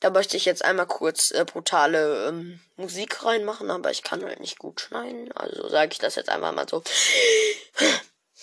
Da 0.00 0.10
möchte 0.10 0.36
ich 0.36 0.44
jetzt 0.44 0.64
einmal 0.64 0.86
kurz 0.86 1.32
äh, 1.32 1.44
brutale 1.44 2.28
ähm, 2.28 2.60
Musik 2.76 3.24
reinmachen, 3.24 3.70
aber 3.70 3.90
ich 3.90 4.04
kann 4.04 4.24
halt 4.24 4.38
nicht 4.38 4.58
gut 4.58 4.80
schneiden. 4.80 5.32
Also 5.32 5.68
sage 5.68 5.90
ich 5.92 5.98
das 5.98 6.14
jetzt 6.14 6.28
einfach 6.28 6.52
mal 6.52 6.68
so. 6.68 6.82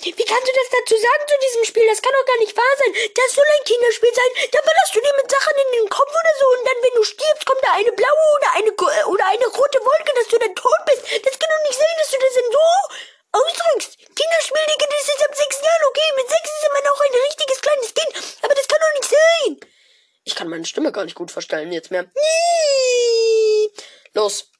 Wie 0.03 0.11
kannst 0.11 0.47
du 0.47 0.51
das 0.51 0.69
dazu 0.75 0.95
sagen 0.99 1.23
zu 1.23 1.37
diesem 1.39 1.63
Spiel? 1.63 1.87
Das 1.87 2.01
kann 2.01 2.11
doch 2.11 2.27
gar 2.27 2.39
nicht 2.43 2.51
wahr 2.51 2.75
sein. 2.83 2.91
Das 3.15 3.31
soll 3.31 3.47
ein 3.47 3.63
Kinderspiel 3.63 4.11
sein. 4.11 4.31
Da 4.51 4.59
ballerst 4.59 4.93
du 4.95 4.99
dir 4.99 5.15
mit 5.15 5.31
Sachen 5.31 5.55
in 5.55 5.71
den 5.79 5.89
Kopf 5.89 6.11
oder 6.11 6.33
so 6.35 6.45
und 6.51 6.63
dann, 6.67 6.79
wenn 6.83 6.95
du 6.99 7.03
stirbst, 7.03 7.45
kommt 7.47 7.63
da 7.63 7.71
eine 7.79 7.91
blaue 7.95 8.27
oder 8.35 8.49
eine, 8.59 8.71
äh, 8.75 9.05
oder 9.07 9.25
eine 9.31 9.47
rote 9.47 9.79
Wolke, 9.79 10.11
dass 10.19 10.27
du 10.27 10.37
dann 10.37 10.55
tot 10.55 10.81
bist. 10.83 11.03
Das 11.23 11.39
kann 11.39 11.47
doch 11.47 11.63
nicht 11.63 11.79
sein, 11.79 11.95
dass 11.95 12.11
du 12.11 12.17
das 12.19 12.33
denn 12.35 12.51
so 12.51 12.67
ausdrückst. 13.39 13.91
Kinderspiel, 14.19 14.65
Digga, 14.67 14.87
das 14.91 15.07
ist 15.07 15.23
ab 15.23 15.35
sechs 15.35 15.57
Jahren 15.63 15.83
okay. 15.87 16.09
Mit 16.19 16.27
sechs 16.27 16.49
ist 16.51 16.67
immer 16.67 16.83
noch 16.91 16.99
ein 16.99 17.15
richtiges 17.31 17.59
kleines 17.63 17.91
Kind. 17.95 18.13
Aber 18.43 18.55
das 18.55 18.67
kann 18.67 18.81
doch 18.83 18.93
nicht 18.99 19.09
sein. 19.15 19.51
Ich 20.27 20.35
kann 20.35 20.49
meine 20.51 20.65
Stimme 20.65 20.91
gar 20.91 21.05
nicht 21.05 21.15
gut 21.15 21.31
verstellen 21.31 21.71
jetzt 21.71 21.91
mehr. 21.91 22.03
Los. 24.13 24.51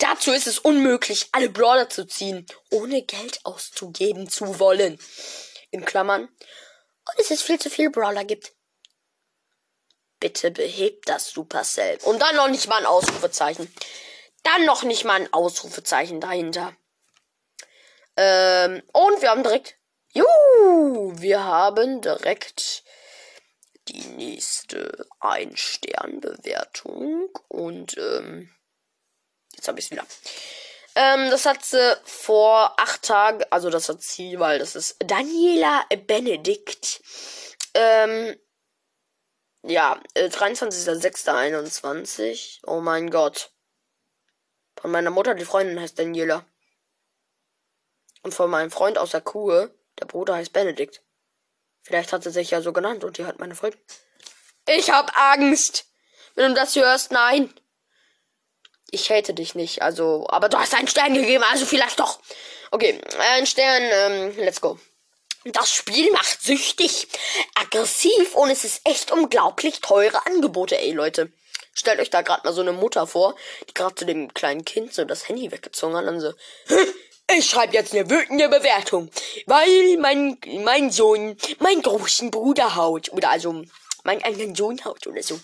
Dazu 0.00 0.32
ist 0.32 0.46
es 0.46 0.58
unmöglich, 0.58 1.28
alle 1.32 1.48
Brawler 1.48 1.88
zu 1.88 2.06
ziehen, 2.06 2.46
ohne 2.70 3.02
Geld 3.02 3.40
auszugeben 3.44 4.28
zu 4.28 4.58
wollen. 4.58 4.98
In 5.70 5.84
Klammern. 5.84 6.24
Und 6.24 7.18
es 7.18 7.30
ist 7.30 7.42
viel 7.42 7.60
zu 7.60 7.70
viel 7.70 7.90
Brawler 7.90 8.24
gibt. 8.24 8.52
Bitte 10.18 10.50
behebt 10.50 11.08
das 11.08 11.30
Supercell. 11.30 11.98
Und 12.02 12.20
dann 12.20 12.34
noch 12.36 12.48
nicht 12.48 12.68
mal 12.68 12.78
ein 12.78 12.86
Ausrufezeichen. 12.86 13.72
Dann 14.42 14.64
noch 14.64 14.82
nicht 14.82 15.04
mal 15.04 15.20
ein 15.20 15.32
Ausrufezeichen 15.32 16.20
dahinter. 16.20 16.76
Ähm, 18.16 18.82
und 18.92 19.22
wir 19.22 19.30
haben 19.30 19.42
direkt. 19.42 19.76
Juhu! 20.12 21.12
Wir 21.20 21.42
haben 21.44 22.00
direkt 22.00 22.84
die 23.88 24.06
nächste 24.06 25.06
Ein-Stern-Bewertung. 25.20 27.28
Und 27.48 27.96
ähm, 27.98 28.50
Jetzt 29.56 29.68
habe 29.68 29.78
ich 29.78 29.84
es 29.86 29.90
wieder. 29.90 30.04
Ähm, 30.94 31.30
das 31.30 31.46
hat 31.46 31.64
sie 31.64 31.96
vor 32.04 32.78
acht 32.80 33.02
Tagen, 33.02 33.42
also 33.50 33.70
das 33.70 33.88
hat 33.88 34.02
sie, 34.02 34.38
weil 34.38 34.58
das 34.58 34.74
ist 34.74 34.96
Daniela 35.00 35.86
Benedikt. 36.06 37.00
Ähm, 37.74 38.38
ja, 39.62 40.00
äh, 40.14 40.28
23.06.21. 40.28 42.60
Oh 42.66 42.80
mein 42.80 43.10
Gott. 43.10 43.50
Von 44.80 44.90
meiner 44.90 45.10
Mutter, 45.10 45.34
die 45.34 45.44
Freundin 45.44 45.78
heißt 45.80 45.98
Daniela. 45.98 46.46
Und 48.22 48.32
von 48.32 48.48
meinem 48.50 48.70
Freund 48.70 48.96
aus 48.96 49.10
der 49.10 49.20
Kuh, 49.20 49.68
der 49.98 50.06
Bruder 50.06 50.36
heißt 50.36 50.52
Benedikt. 50.52 51.02
Vielleicht 51.82 52.12
hat 52.12 52.22
sie 52.22 52.30
sich 52.30 52.50
ja 52.50 52.62
so 52.62 52.72
genannt 52.72 53.04
und 53.04 53.18
die 53.18 53.26
hat 53.26 53.38
meine 53.38 53.54
Freundin. 53.54 53.80
Ich 54.66 54.90
hab 54.90 55.16
Angst. 55.16 55.84
Wenn 56.34 56.54
du 56.54 56.60
das 56.60 56.74
hörst, 56.74 57.12
nein. 57.12 57.54
Ich 58.90 59.10
hate 59.10 59.34
dich 59.34 59.54
nicht, 59.54 59.82
also, 59.82 60.26
aber 60.28 60.48
du 60.48 60.58
hast 60.58 60.74
einen 60.74 60.88
Stern 60.88 61.14
gegeben, 61.14 61.44
also 61.50 61.66
vielleicht 61.66 61.98
doch. 61.98 62.20
Okay, 62.70 63.00
ein 63.34 63.46
Stern, 63.46 63.82
ähm, 63.82 64.34
let's 64.38 64.60
go. 64.60 64.78
Das 65.44 65.72
Spiel 65.72 66.10
macht 66.12 66.42
süchtig, 66.42 67.06
aggressiv 67.54 68.34
und 68.34 68.50
es 68.50 68.64
ist 68.64 68.80
echt 68.84 69.12
unglaublich 69.12 69.80
teure 69.80 70.26
Angebote, 70.26 70.78
ey 70.78 70.92
Leute. 70.92 71.30
Stellt 71.72 72.00
euch 72.00 72.10
da 72.10 72.22
gerade 72.22 72.42
mal 72.44 72.54
so 72.54 72.62
eine 72.62 72.72
Mutter 72.72 73.06
vor, 73.06 73.36
die 73.68 73.74
gerade 73.74 73.94
zu 73.94 74.06
dem 74.06 74.32
kleinen 74.32 74.64
Kind 74.64 74.94
so 74.94 75.04
das 75.04 75.28
Handy 75.28 75.52
weggezogen 75.52 75.96
hat 75.96 76.06
und 76.06 76.20
so, 76.20 76.32
ich 77.36 77.46
schreibe 77.46 77.74
jetzt 77.74 77.92
eine 77.92 78.08
wütende 78.08 78.48
Bewertung, 78.48 79.10
weil 79.46 79.96
mein, 79.98 80.38
mein 80.64 80.90
Sohn 80.90 81.36
meinen 81.58 81.82
großen 81.82 82.30
Bruder 82.30 82.76
haut. 82.76 83.12
Oder 83.12 83.30
also 83.30 83.64
meinen 84.06 84.22
eigenen 84.22 84.54
Sohn 84.54 84.82
haut 84.84 85.06
oder 85.06 85.22
so. 85.22 85.38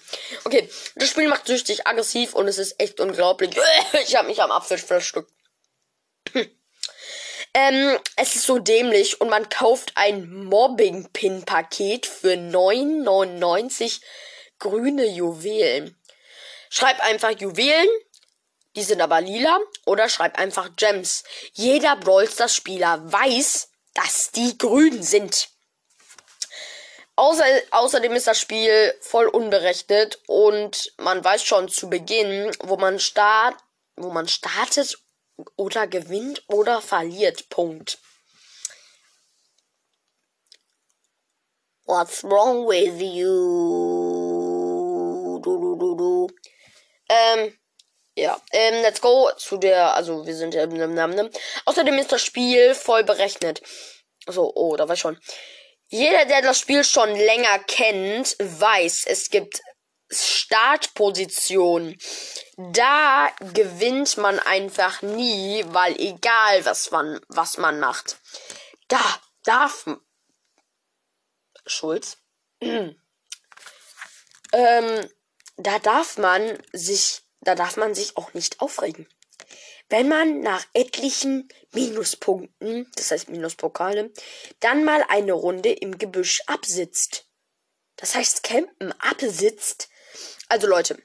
Okay, 0.44 0.68
das 0.94 1.10
Spiel 1.10 1.28
macht 1.28 1.46
süchtig, 1.46 1.86
aggressiv 1.86 2.34
und 2.34 2.48
es 2.48 2.58
ist 2.58 2.80
echt 2.80 3.00
unglaublich. 3.00 3.54
Ich 4.04 4.16
habe 4.16 4.28
mich 4.28 4.42
am 4.42 4.50
Apfel 4.50 4.78
verschluckt. 4.78 5.30
Hm. 6.32 6.50
Ähm, 7.54 7.98
es 8.16 8.34
ist 8.34 8.46
so 8.46 8.58
dämlich 8.58 9.20
und 9.20 9.28
man 9.28 9.50
kauft 9.50 9.92
ein 9.96 10.32
Mobbing-Pin-Paket 10.44 12.06
für 12.06 12.32
9,99 12.32 14.00
grüne 14.58 15.04
Juwelen. 15.04 15.94
Schreib 16.70 16.98
einfach 17.00 17.32
Juwelen, 17.32 17.90
die 18.74 18.82
sind 18.82 19.02
aber 19.02 19.20
lila, 19.20 19.60
oder 19.84 20.08
schreib 20.08 20.38
einfach 20.38 20.70
Gems. 20.76 21.24
Jeder 21.52 21.96
Brawl 21.96 22.26
Stars 22.26 22.56
Spieler 22.56 23.12
weiß, 23.12 23.68
dass 23.92 24.30
die 24.30 24.56
grün 24.56 25.02
sind. 25.02 25.50
Außer, 27.22 27.44
außerdem 27.70 28.14
ist 28.14 28.26
das 28.26 28.40
Spiel 28.40 28.92
voll 29.00 29.28
unberechnet 29.28 30.18
und 30.26 30.92
man 30.98 31.22
weiß 31.22 31.44
schon 31.44 31.68
zu 31.68 31.88
Beginn, 31.88 32.50
wo 32.64 32.76
man 32.76 32.98
start, 32.98 33.54
wo 33.94 34.10
man 34.10 34.26
startet 34.26 34.98
oder 35.54 35.86
gewinnt 35.86 36.42
oder 36.48 36.80
verliert. 36.80 37.48
Punkt. 37.48 37.98
What's 41.84 42.24
wrong 42.24 42.66
with 42.66 43.00
you? 43.00 43.30
Du, 45.44 45.60
du, 45.60 45.76
du, 45.76 45.94
du. 45.94 46.26
Ähm, 47.08 47.56
ja, 48.16 48.36
ähm, 48.50 48.82
let's 48.82 49.00
go 49.00 49.30
zu 49.36 49.58
der, 49.58 49.94
also 49.94 50.26
wir 50.26 50.34
sind 50.34 50.54
ja, 50.54 50.64
ähm, 50.64 51.30
außerdem 51.66 51.98
ist 51.98 52.10
das 52.10 52.22
Spiel 52.22 52.74
voll 52.74 53.04
berechnet. 53.04 53.62
So, 54.26 54.52
oh, 54.56 54.74
da 54.74 54.88
war 54.88 54.94
ich 54.96 55.00
schon. 55.00 55.16
Jeder, 55.92 56.24
der 56.24 56.40
das 56.40 56.58
Spiel 56.58 56.84
schon 56.84 57.14
länger 57.14 57.58
kennt, 57.58 58.34
weiß, 58.38 59.04
es 59.04 59.28
gibt 59.28 59.60
Startposition. 60.10 61.98
Da 62.56 63.30
gewinnt 63.52 64.16
man 64.16 64.38
einfach 64.38 65.02
nie, 65.02 65.62
weil 65.66 65.94
egal 66.00 66.64
was 66.64 66.90
man, 66.92 67.20
was 67.28 67.58
man 67.58 67.78
macht. 67.78 68.16
Da 68.88 69.02
darf 69.44 69.86
Schulz. 71.66 72.16
ähm, 72.62 72.96
da 75.58 75.78
darf 75.78 76.16
man 76.16 76.58
sich, 76.72 77.20
da 77.42 77.54
darf 77.54 77.76
man 77.76 77.94
sich 77.94 78.16
auch 78.16 78.32
nicht 78.32 78.62
aufregen. 78.62 79.06
Wenn 79.92 80.08
man 80.08 80.40
nach 80.40 80.64
etlichen 80.72 81.50
Minuspunkten, 81.72 82.90
das 82.96 83.10
heißt 83.10 83.28
Minuspokale, 83.28 84.10
dann 84.60 84.84
mal 84.84 85.04
eine 85.08 85.34
Runde 85.34 85.70
im 85.70 85.98
Gebüsch 85.98 86.42
absitzt. 86.46 87.26
Das 87.96 88.14
heißt 88.14 88.42
campen 88.42 88.92
absitzt, 89.00 89.90
also 90.48 90.66
Leute, 90.66 90.96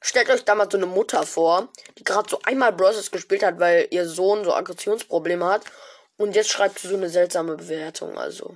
stellt 0.00 0.30
euch 0.30 0.42
da 0.42 0.54
mal 0.54 0.70
so 0.70 0.78
eine 0.78 0.86
Mutter 0.86 1.26
vor, 1.26 1.70
die 1.98 2.04
gerade 2.04 2.30
so 2.30 2.40
einmal 2.44 2.72
Bros. 2.72 3.10
gespielt 3.10 3.42
hat, 3.42 3.60
weil 3.60 3.88
ihr 3.90 4.08
Sohn 4.08 4.42
so 4.44 4.54
Aggressionsprobleme 4.54 5.44
hat. 5.44 5.66
Und 6.16 6.34
jetzt 6.34 6.50
schreibt 6.50 6.78
sie 6.78 6.88
so 6.88 6.96
eine 6.96 7.10
seltsame 7.10 7.56
Bewertung. 7.56 8.16
Also. 8.16 8.54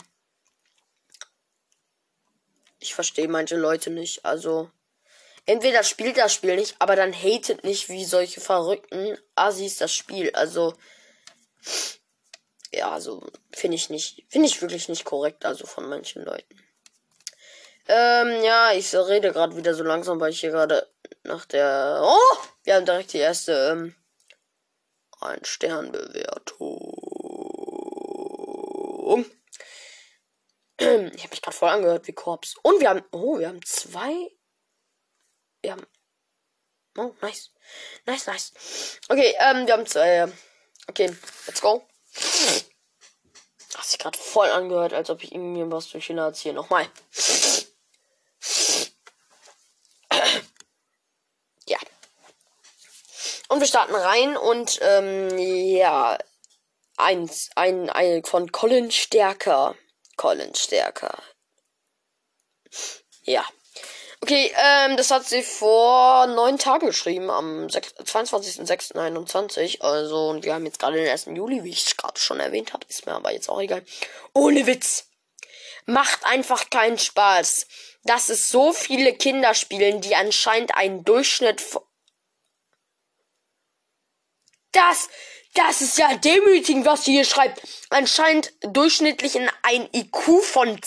Ich 2.79 2.95
verstehe 2.95 3.29
manche 3.29 3.57
Leute 3.57 3.91
nicht. 3.91 4.25
Also. 4.25 4.71
Entweder 5.49 5.83
spielt 5.83 6.19
das 6.19 6.35
Spiel 6.35 6.57
nicht, 6.57 6.77
aber 6.79 6.95
dann 6.95 7.15
hatet 7.15 7.65
nicht 7.65 7.89
wie 7.89 8.05
solche 8.05 8.39
verrückten 8.39 9.17
Assis 9.35 9.79
das 9.79 9.95
Spiel. 9.95 10.31
Also. 10.35 10.75
Ja, 12.71 12.91
also 12.91 13.27
finde 13.51 13.77
ich 13.77 13.89
nicht. 13.89 14.27
Finde 14.29 14.47
ich 14.47 14.61
wirklich 14.61 14.91
nicht 14.91 15.07
korrekt, 15.07 15.47
also 15.47 15.65
von 15.65 15.89
manchen 15.89 16.23
Leuten. 16.23 16.63
Ähm, 17.87 18.45
ja, 18.45 18.73
ich 18.73 18.95
rede 18.95 19.33
gerade 19.33 19.57
wieder 19.57 19.73
so 19.73 19.85
langsam, 19.85 20.21
weil 20.21 20.33
ich 20.33 20.41
hier 20.41 20.51
gerade 20.51 20.87
nach 21.23 21.47
der. 21.47 22.03
Oh! 22.03 22.37
Wir 22.65 22.75
haben 22.75 22.85
direkt 22.85 23.15
die 23.15 23.19
erste 23.19 23.71
ähm, 23.73 23.95
ein 25.23 25.43
Sternbewertung. 25.47 26.85
Ich 30.81 30.87
habe 30.87 31.31
mich 31.31 31.43
gerade 31.43 31.57
voll 31.57 31.71
angehört 31.71 32.07
wie 32.07 32.13
Korps. 32.13 32.55
Und 32.63 32.81
wir 32.81 32.91
haben. 32.91 33.03
Oh, 33.11 33.39
wir 33.39 33.49
haben 33.49 33.65
zwei. 33.65 34.31
Wir 35.62 35.73
haben. 35.73 35.87
Oh, 36.97 37.14
nice. 37.21 37.51
Nice, 38.07 38.27
nice. 38.27 38.53
Okay, 39.09 39.35
ähm, 39.38 39.66
wir 39.66 39.75
haben 39.75 39.87
zwei. 39.87 40.33
Okay, 40.88 41.14
let's 41.47 41.61
go. 41.61 41.87
Hat 43.77 43.85
sich 43.85 43.99
gerade 43.99 44.18
voll 44.18 44.49
angehört, 44.49 44.92
als 44.92 45.11
ob 45.11 45.23
ich 45.23 45.33
irgendwie 45.33 45.71
was 45.71 45.88
durch 45.88 46.07
den 46.07 46.18
erzähle. 46.18 46.55
Nochmal. 46.55 46.88
Und 53.49 53.61
wir 53.61 53.66
starten 53.66 53.94
rein 53.94 54.37
und 54.37 54.79
ähm, 54.83 55.38
ja, 55.38 56.18
eins, 56.99 57.51
ein, 57.57 57.88
ein 57.88 58.23
von 58.23 58.53
Colin 58.53 58.90
Stärker. 58.90 59.75
Colin 60.16 60.55
Stärker. 60.55 61.23
Ja. 63.23 63.44
Okay, 64.21 64.53
ähm, 64.57 64.97
das 64.97 65.13
hat 65.13 65.27
sie 65.27 65.43
vor 65.43 66.27
neun 66.27 66.59
Tagen 66.59 66.87
geschrieben, 66.87 67.31
am 67.31 67.67
22.06.21. 67.67 69.81
Also, 69.81 70.29
und 70.29 70.45
wir 70.45 70.55
haben 70.55 70.67
jetzt 70.67 70.81
gerade 70.81 70.97
den 70.97 71.09
1. 71.09 71.27
Juli, 71.27 71.63
wie 71.63 71.71
ich 71.71 71.87
es 71.87 71.97
gerade 71.97 72.19
schon 72.19 72.41
erwähnt 72.41 72.73
habe. 72.73 72.85
Ist 72.89 73.07
mir 73.07 73.15
aber 73.15 73.33
jetzt 73.33 73.49
auch 73.49 73.61
egal. 73.61 73.85
Ohne 74.35 74.67
Witz. 74.67 75.05
Macht 75.87 76.27
einfach 76.27 76.69
keinen 76.69 76.99
Spaß. 76.99 77.69
Dass 78.05 78.29
es 78.29 78.49
so 78.49 78.73
viele 78.73 79.15
Kinder 79.15 79.55
spielen, 79.55 80.01
die 80.01 80.17
anscheinend 80.17 80.75
einen 80.75 81.05
Durchschnitt 81.05 81.63
das, 84.73 85.09
das 85.55 85.81
ist 85.81 85.99
ja 85.99 86.17
demütigend, 86.17 86.87
was 86.87 87.05
sie 87.05 87.13
hier 87.13 87.25
schreibt. 87.25 87.63
Anscheinend 87.91 88.53
durchschnittlich 88.63 89.37
in 89.37 89.49
ein 89.63 89.89
IQ 89.93 90.43
von 90.43 90.81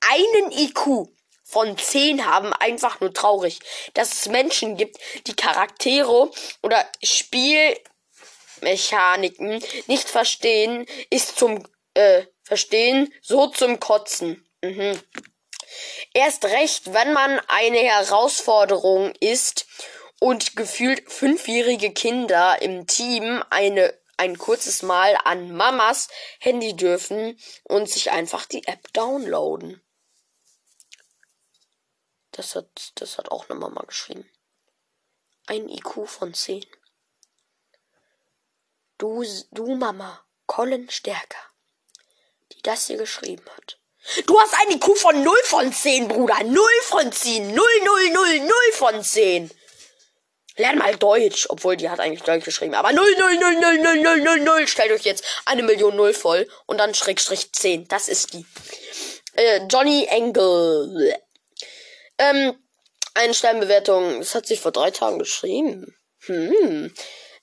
einen 0.00 0.52
IQ 0.52 1.08
von 1.46 1.78
10 1.78 2.26
haben, 2.26 2.52
einfach 2.52 3.00
nur 3.00 3.14
traurig. 3.14 3.60
Dass 3.94 4.12
es 4.12 4.28
Menschen 4.28 4.76
gibt, 4.76 4.98
die 5.28 5.36
Charaktere 5.36 6.28
oder 6.62 6.84
Spielmechaniken 7.02 9.62
nicht 9.86 10.08
verstehen, 10.08 10.86
ist 11.08 11.38
zum 11.38 11.62
äh, 11.94 12.24
Verstehen 12.42 13.14
so 13.22 13.46
zum 13.48 13.80
Kotzen. 13.80 14.46
Mhm. 14.62 15.00
Erst 16.14 16.44
recht, 16.44 16.92
wenn 16.92 17.12
man 17.12 17.40
eine 17.48 17.78
Herausforderung 17.78 19.12
ist 19.20 19.66
und 20.20 20.54
gefühlt 20.56 21.10
fünfjährige 21.10 21.92
Kinder 21.92 22.62
im 22.62 22.86
Team 22.86 23.42
eine 23.50 23.92
ein 24.16 24.38
kurzes 24.38 24.82
Mal 24.82 25.18
an 25.24 25.52
Mamas 25.52 26.08
Handy 26.40 26.74
dürfen 26.74 27.38
und 27.64 27.90
sich 27.90 28.12
einfach 28.12 28.46
die 28.46 28.66
App 28.66 28.90
downloaden. 28.94 29.82
Das 32.36 32.54
hat, 32.54 32.92
das 32.96 33.16
hat 33.16 33.30
auch 33.30 33.48
eine 33.48 33.58
Mama 33.58 33.82
geschrieben. 33.86 34.30
Ein 35.46 35.70
IQ 35.70 36.06
von 36.06 36.34
10. 36.34 36.66
Du, 38.98 39.24
du 39.52 39.74
Mama, 39.74 40.22
Colin 40.46 40.90
Stärker, 40.90 41.38
die 42.52 42.60
das 42.62 42.88
hier 42.88 42.98
geschrieben 42.98 43.44
hat. 43.56 43.78
Du 44.26 44.38
hast 44.38 44.54
ein 44.60 44.76
IQ 44.76 44.98
von 44.98 45.22
0 45.22 45.36
von 45.44 45.72
10, 45.72 46.08
Bruder. 46.08 46.44
0 46.44 46.62
von 46.82 47.10
10. 47.10 47.54
0, 47.54 47.64
0, 47.84 48.10
0, 48.12 48.40
0 48.40 48.50
von 48.72 49.02
10. 49.02 49.50
Lern 50.56 50.78
mal 50.78 50.96
Deutsch, 50.96 51.46
obwohl 51.48 51.76
die 51.76 51.88
hat 51.88 52.00
eigentlich 52.00 52.22
Deutsch 52.22 52.44
geschrieben. 52.44 52.74
Aber 52.74 52.92
0, 52.92 53.04
0, 53.18 53.38
0, 53.38 53.60
0, 53.60 53.78
0, 53.78 54.02
0, 54.02 54.20
0, 54.20 54.40
0. 54.40 54.68
Stellt 54.68 54.92
euch 54.92 55.02
jetzt 55.02 55.24
eine 55.46 55.62
Million 55.62 55.96
Null 55.96 56.12
voll 56.14 56.48
und 56.66 56.78
dann 56.78 56.94
Schrägstrich 56.94 57.52
10. 57.52 57.88
Das 57.88 58.08
ist 58.08 58.34
die. 58.34 58.46
Äh, 59.34 59.66
Johnny 59.68 60.06
Engel. 60.06 61.16
Ähm, 62.18 62.54
eine 63.14 63.34
Sternbewertung. 63.34 64.20
Das 64.20 64.34
hat 64.34 64.46
sie 64.46 64.56
vor 64.56 64.72
drei 64.72 64.90
Tagen 64.90 65.18
geschrieben. 65.18 65.96
Hm. 66.26 66.94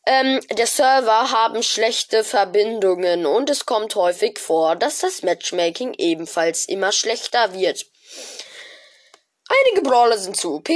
Ähm, 0.06 0.42
der 0.52 0.68
Server 0.68 1.32
haben 1.32 1.64
schlechte 1.64 2.24
Verbindungen 2.24 3.26
und 3.26 3.50
es 3.50 3.66
kommt 3.66 3.96
häufig 3.96 4.38
vor, 4.38 4.76
dass 4.76 5.00
das 5.00 5.24
Matchmaking 5.24 5.94
ebenfalls 5.98 6.66
immer 6.66 6.92
schlechter 6.92 7.54
wird. 7.54 7.86
Einige 9.48 9.82
Brawler 9.88 10.18
sind 10.18 10.36
zu 10.36 10.56
OP, 10.56 10.70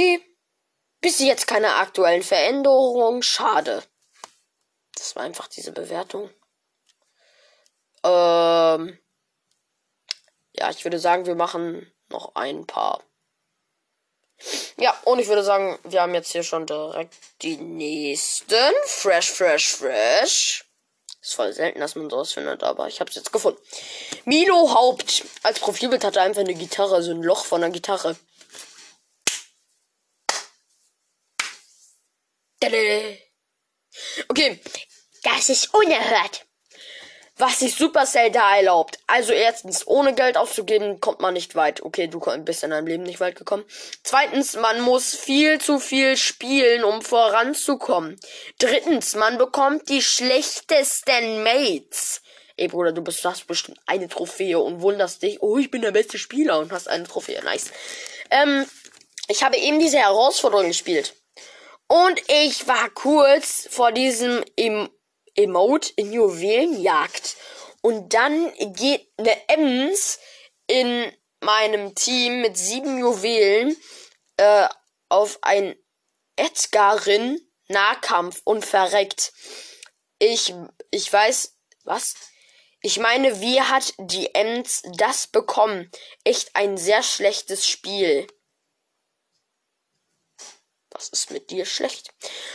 Bis 1.00 1.20
jetzt 1.20 1.46
keine 1.46 1.76
aktuellen 1.76 2.22
Veränderungen. 2.22 3.22
Schade. 3.22 3.84
Das 4.94 5.14
war 5.14 5.22
einfach 5.22 5.46
diese 5.48 5.72
Bewertung. 5.72 6.30
Ähm. 8.02 8.98
Ja, 10.54 10.70
ich 10.70 10.84
würde 10.84 10.98
sagen, 10.98 11.26
wir 11.26 11.36
machen 11.36 11.92
noch 12.08 12.34
ein 12.34 12.66
paar. 12.66 13.04
Ja, 14.78 14.96
und 15.04 15.18
ich 15.18 15.28
würde 15.28 15.42
sagen, 15.42 15.78
wir 15.84 16.02
haben 16.02 16.14
jetzt 16.14 16.30
hier 16.30 16.42
schon 16.42 16.66
direkt 16.66 17.14
die 17.42 17.56
nächsten. 17.56 18.72
Fresh, 18.86 19.30
fresh, 19.30 19.68
fresh. 19.68 20.64
Ist 21.20 21.34
voll 21.34 21.52
selten, 21.52 21.80
dass 21.80 21.96
man 21.96 22.08
sowas 22.08 22.32
findet, 22.32 22.62
aber 22.62 22.86
ich 22.86 23.00
habe 23.00 23.10
es 23.10 23.16
jetzt 23.16 23.32
gefunden. 23.32 23.60
Milo 24.24 24.72
Haupt. 24.72 25.24
Als 25.42 25.58
Profilbild 25.58 26.04
hat 26.04 26.16
er 26.16 26.22
einfach 26.22 26.42
eine 26.42 26.54
Gitarre, 26.54 27.02
so 27.02 27.10
ein 27.10 27.22
Loch 27.22 27.44
von 27.44 27.62
einer 27.62 27.72
Gitarre. 27.72 28.16
Okay, 34.28 34.60
Das 35.22 35.48
ist 35.48 35.74
unerhört. 35.74 36.47
Was 37.38 37.60
sich 37.60 37.74
Supercell 37.74 38.30
da 38.30 38.56
erlaubt. 38.56 38.98
Also 39.06 39.32
erstens, 39.32 39.86
ohne 39.86 40.14
Geld 40.14 40.36
auszugeben, 40.36 41.00
kommt 41.00 41.20
man 41.20 41.34
nicht 41.34 41.54
weit. 41.54 41.82
Okay, 41.82 42.08
du 42.08 42.20
bist 42.44 42.64
in 42.64 42.70
deinem 42.70 42.86
Leben 42.86 43.04
nicht 43.04 43.20
weit 43.20 43.36
gekommen. 43.36 43.64
Zweitens, 44.02 44.56
man 44.56 44.80
muss 44.80 45.14
viel 45.14 45.60
zu 45.60 45.78
viel 45.78 46.16
spielen, 46.16 46.84
um 46.84 47.02
voranzukommen. 47.02 48.18
Drittens, 48.58 49.14
man 49.14 49.38
bekommt 49.38 49.88
die 49.88 50.02
schlechtesten 50.02 51.42
Mates. 51.42 52.22
Ey 52.56 52.66
Bruder, 52.66 52.90
du 52.90 53.02
bist, 53.02 53.24
hast 53.24 53.46
bestimmt 53.46 53.78
eine 53.86 54.08
Trophäe 54.08 54.58
und 54.58 54.80
wunderst 54.80 55.22
dich, 55.22 55.40
oh, 55.40 55.58
ich 55.58 55.70
bin 55.70 55.82
der 55.82 55.92
beste 55.92 56.18
Spieler 56.18 56.58
und 56.58 56.72
hast 56.72 56.88
eine 56.88 57.04
Trophäe. 57.04 57.40
Nice. 57.44 57.70
Ähm, 58.30 58.66
ich 59.28 59.44
habe 59.44 59.56
eben 59.56 59.78
diese 59.78 59.98
Herausforderung 59.98 60.66
gespielt. 60.66 61.14
Und 61.86 62.20
ich 62.28 62.66
war 62.66 62.90
kurz 62.90 63.68
vor 63.70 63.92
diesem 63.92 64.44
em 64.56 64.90
Emote 65.38 65.92
in 65.96 66.12
Juwelenjagd. 66.12 67.36
Und 67.80 68.12
dann 68.12 68.52
geht 68.74 69.08
eine 69.16 69.48
Ems 69.48 70.18
in 70.66 71.12
meinem 71.40 71.94
Team 71.94 72.40
mit 72.40 72.56
sieben 72.56 72.98
Juwelen 72.98 73.76
äh, 74.36 74.68
auf 75.08 75.38
ein 75.42 75.76
Edgarin 76.36 77.40
Nahkampf 77.68 78.40
und 78.44 78.64
verreckt. 78.64 79.32
Ich, 80.18 80.54
ich 80.90 81.12
weiß, 81.12 81.56
was? 81.84 82.14
Ich 82.80 82.98
meine, 82.98 83.40
wie 83.40 83.60
hat 83.60 83.94
die 83.98 84.34
Ems 84.34 84.82
das 84.96 85.26
bekommen? 85.26 85.90
Echt 86.24 86.54
ein 86.54 86.76
sehr 86.76 87.02
schlechtes 87.02 87.66
Spiel. 87.66 88.26
Was 90.98 91.08
ist 91.10 91.30
mit 91.30 91.50
dir 91.50 91.64
schlecht? 91.64 92.12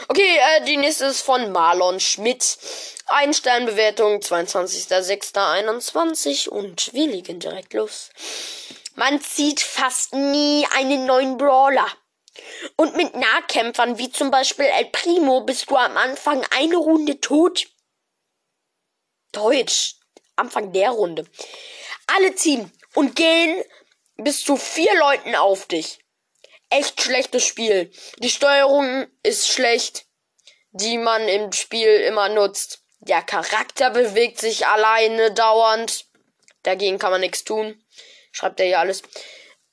Okay, 0.09 0.37
äh, 0.37 0.65
die 0.65 0.75
nächste 0.75 1.05
ist 1.05 1.21
von 1.21 1.53
Marlon 1.53 2.01
Schmidt. 2.01 2.57
Einsternbewertung 3.05 4.19
22.06.21 4.19 6.49
und 6.49 6.91
wir 6.91 7.07
legen 7.07 7.39
direkt 7.39 7.73
los. 7.73 8.09
Man 8.95 9.21
zieht 9.21 9.61
fast 9.61 10.13
nie 10.13 10.67
einen 10.75 11.05
neuen 11.05 11.37
Brawler. 11.37 11.87
Und 12.75 12.97
mit 12.97 13.15
Nahkämpfern 13.15 13.97
wie 13.97 14.11
zum 14.11 14.29
Beispiel 14.29 14.65
El 14.65 14.87
Primo 14.87 15.39
bist 15.39 15.69
du 15.69 15.77
am 15.77 15.95
Anfang 15.95 16.45
eine 16.51 16.75
Runde 16.75 17.21
tot. 17.21 17.67
Deutsch. 19.31 19.95
Anfang 20.35 20.73
der 20.73 20.89
Runde. 20.89 21.25
Alle 22.07 22.35
ziehen 22.35 22.73
und 22.93 23.15
gehen 23.15 23.63
bis 24.17 24.43
zu 24.43 24.57
vier 24.57 24.93
Leuten 24.99 25.33
auf 25.35 25.65
dich 25.67 26.02
echt 26.73 27.01
schlechtes 27.01 27.45
Spiel. 27.45 27.91
Die 28.19 28.29
Steuerung 28.29 29.07
ist 29.23 29.47
schlecht, 29.47 30.05
die 30.71 30.97
man 30.97 31.27
im 31.27 31.51
Spiel 31.51 31.89
immer 31.89 32.29
nutzt. 32.29 32.81
Der 32.99 33.21
Charakter 33.21 33.89
bewegt 33.89 34.39
sich 34.39 34.65
alleine 34.65 35.31
dauernd. 35.31 36.05
Dagegen 36.63 36.99
kann 36.99 37.11
man 37.11 37.21
nichts 37.21 37.43
tun. 37.43 37.83
Schreibt 38.31 38.59
er 38.59 38.67
ja 38.67 38.79
alles. 38.79 39.03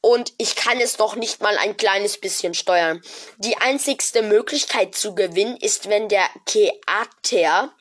Und 0.02 0.32
ich 0.38 0.56
kann 0.56 0.80
es 0.80 0.96
doch 0.96 1.14
nicht 1.14 1.40
mal 1.40 1.56
ein 1.58 1.76
kleines 1.76 2.18
bisschen 2.18 2.54
steuern. 2.54 3.02
Die 3.38 3.56
einzigste 3.56 4.22
Möglichkeit 4.22 4.94
zu 4.94 5.14
gewinnen 5.14 5.56
ist, 5.58 5.88
wenn 5.88 6.08
der 6.08 6.28
Theater 6.46 7.74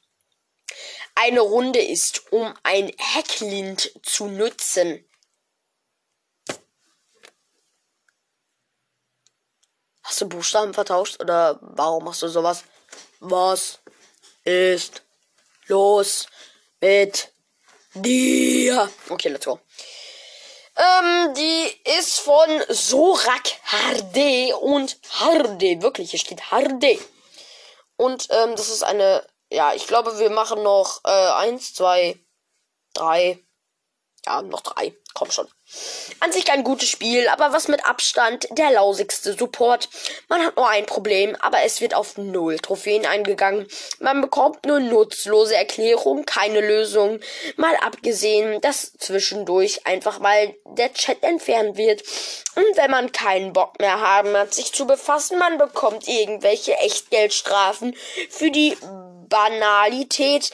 eine 1.15 1.39
Runde 1.41 1.81
ist, 1.81 2.31
um 2.31 2.53
ein 2.63 2.91
Hacklint 2.97 3.91
zu 4.03 4.27
nutzen. 4.27 5.05
Hast 10.09 10.21
du 10.21 10.27
Buchstaben 10.27 10.73
vertauscht 10.73 11.21
oder 11.21 11.59
warum 11.61 12.05
machst 12.05 12.23
du 12.23 12.27
sowas? 12.29 12.63
Was 13.19 13.77
ist 14.43 15.03
los 15.67 16.25
mit 16.81 17.31
dir? 17.93 18.89
Okay, 19.07 19.29
let's 19.29 19.45
go. 19.45 19.59
Ähm, 20.75 21.35
die 21.35 21.99
ist 21.99 22.21
von 22.21 22.49
Sorak 22.69 23.51
Harde 23.65 24.57
und 24.57 24.97
Harde. 25.11 25.79
Wirklich, 25.83 26.09
hier 26.09 26.19
steht 26.19 26.49
Harde. 26.49 26.97
Und 27.95 28.29
ähm, 28.31 28.55
das 28.55 28.69
ist 28.69 28.81
eine, 28.81 29.23
ja, 29.51 29.75
ich 29.75 29.85
glaube, 29.85 30.17
wir 30.17 30.31
machen 30.31 30.63
noch 30.63 31.01
äh, 31.05 31.09
eins, 31.33 31.75
zwei, 31.75 32.17
drei, 32.95 33.37
ja, 34.25 34.41
noch 34.41 34.61
drei. 34.61 34.97
Komm 35.13 35.31
schon. 35.31 35.47
An 36.19 36.31
sich 36.31 36.51
ein 36.51 36.63
gutes 36.63 36.89
Spiel, 36.89 37.27
aber 37.29 37.51
was 37.51 37.67
mit 37.67 37.85
Abstand 37.85 38.47
der 38.51 38.71
lausigste 38.71 39.33
Support. 39.33 39.89
Man 40.27 40.43
hat 40.43 40.55
nur 40.55 40.67
ein 40.67 40.85
Problem, 40.85 41.35
aber 41.39 41.63
es 41.63 41.81
wird 41.81 41.93
auf 41.93 42.17
null 42.17 42.57
Trophäen 42.57 43.05
eingegangen. 43.05 43.67
Man 43.99 44.21
bekommt 44.21 44.65
nur 44.65 44.79
nutzlose 44.79 45.55
Erklärungen, 45.55 46.25
keine 46.25 46.61
Lösung. 46.61 47.19
Mal 47.55 47.75
abgesehen, 47.77 48.61
dass 48.61 48.93
zwischendurch 48.93 49.85
einfach 49.85 50.19
mal 50.19 50.55
der 50.65 50.93
Chat 50.93 51.23
entfernt 51.23 51.77
wird. 51.77 52.03
Und 52.55 52.77
wenn 52.77 52.91
man 52.91 53.11
keinen 53.11 53.53
Bock 53.53 53.79
mehr 53.79 53.99
haben 53.99 54.35
hat, 54.35 54.53
sich 54.53 54.73
zu 54.73 54.85
befassen, 54.87 55.37
man 55.37 55.57
bekommt 55.57 56.07
irgendwelche 56.07 56.77
Echtgeldstrafen 56.77 57.95
für 58.29 58.51
die 58.51 58.77
Banalität. 59.27 60.51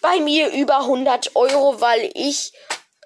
Bei 0.00 0.20
mir 0.20 0.50
über 0.50 0.80
100 0.80 1.34
Euro, 1.34 1.80
weil 1.80 2.10
ich 2.12 2.52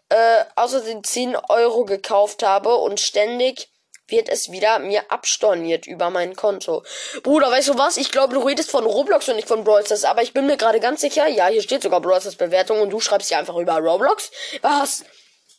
äh, 0.09 0.44
außerdem 0.57 1.05
10 1.05 1.37
Euro 1.49 1.85
gekauft 1.85 2.42
habe 2.42 2.77
und 2.77 3.01
ständig 3.01 3.71
wird 4.09 4.29
es 4.29 4.51
wieder 4.51 4.79
mir 4.79 5.11
abstorniert 5.11 5.87
über 5.87 6.11
mein 6.11 6.35
Konto. 6.35 6.83
Bruder, 7.23 7.51
weißt 7.51 7.68
du 7.68 7.79
was? 7.79 7.97
Ich 7.97 8.11
glaube, 8.11 8.35
du 8.35 8.40
redest 8.40 8.71
von 8.71 8.85
Roblox 8.85 9.29
und 9.29 9.37
nicht 9.37 9.49
von 9.49 9.64
Brawl 9.64 9.85
Stars, 9.85 10.05
aber 10.05 10.23
ich 10.23 10.33
bin 10.33 10.47
mir 10.47 10.57
gerade 10.57 10.81
ganz 10.81 11.03
sicher, 11.03 11.29
ja, 11.29 11.47
hier 11.49 11.62
steht 11.62 11.83
sogar 11.83 12.01
Brawl 12.01 12.21
Stars 12.21 12.37
Bewertung 12.37 12.81
und 12.81 12.90
du 12.90 13.01
schreibst 13.01 13.29
hier 13.29 13.38
einfach 13.38 13.57
über 13.57 13.77
Roblox. 13.77 14.31
Was 14.62 15.05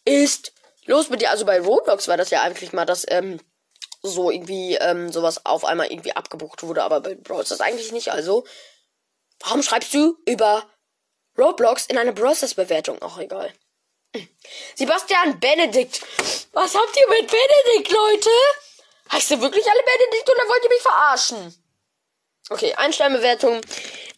ist 0.03 0.51
los 0.85 1.09
mit 1.09 1.21
dir? 1.21 1.29
Also 1.29 1.45
bei 1.45 1.59
Roblox 1.59 2.07
war 2.07 2.17
das 2.17 2.31
ja 2.31 2.41
eigentlich 2.41 2.73
mal, 2.73 2.85
dass 2.85 3.05
ähm, 3.07 3.39
so 4.01 4.31
irgendwie 4.31 4.75
ähm, 4.75 5.11
sowas 5.11 5.45
auf 5.45 5.65
einmal 5.65 5.91
irgendwie 5.91 6.15
abgebucht 6.15 6.63
wurde, 6.63 6.83
aber 6.83 7.01
bei 7.01 7.15
Brawl 7.15 7.45
Stars 7.45 7.61
eigentlich 7.61 7.91
nicht. 7.91 8.11
Also, 8.11 8.45
warum 9.39 9.61
schreibst 9.61 9.93
du 9.93 10.17
über 10.25 10.65
Roblox 11.37 11.85
in 11.85 11.97
eine 11.97 12.13
Brawl 12.13 12.35
Stars 12.35 12.55
Bewertung? 12.55 13.01
Auch 13.01 13.19
egal. 13.19 13.53
Sebastian 14.75 15.39
Benedikt. 15.39 16.01
Was 16.53 16.75
habt 16.75 16.97
ihr 16.97 17.09
mit 17.09 17.27
Benedikt, 17.29 17.91
Leute? 17.91 18.29
Heißt 19.11 19.31
ihr 19.31 19.41
wirklich 19.41 19.65
alle 19.69 19.83
Benedikt 19.83 20.29
oder 20.29 20.47
wollt 20.47 20.63
ihr 20.63 20.69
mich 20.69 20.81
verarschen? 20.81 21.55
Okay, 22.49 22.73
Einsteinbewertung. 22.75 23.61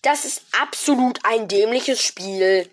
Das 0.02 0.26
ist 0.26 0.44
absolut 0.60 1.20
ein 1.24 1.48
dämliches 1.48 2.02
Spiel. 2.02 2.70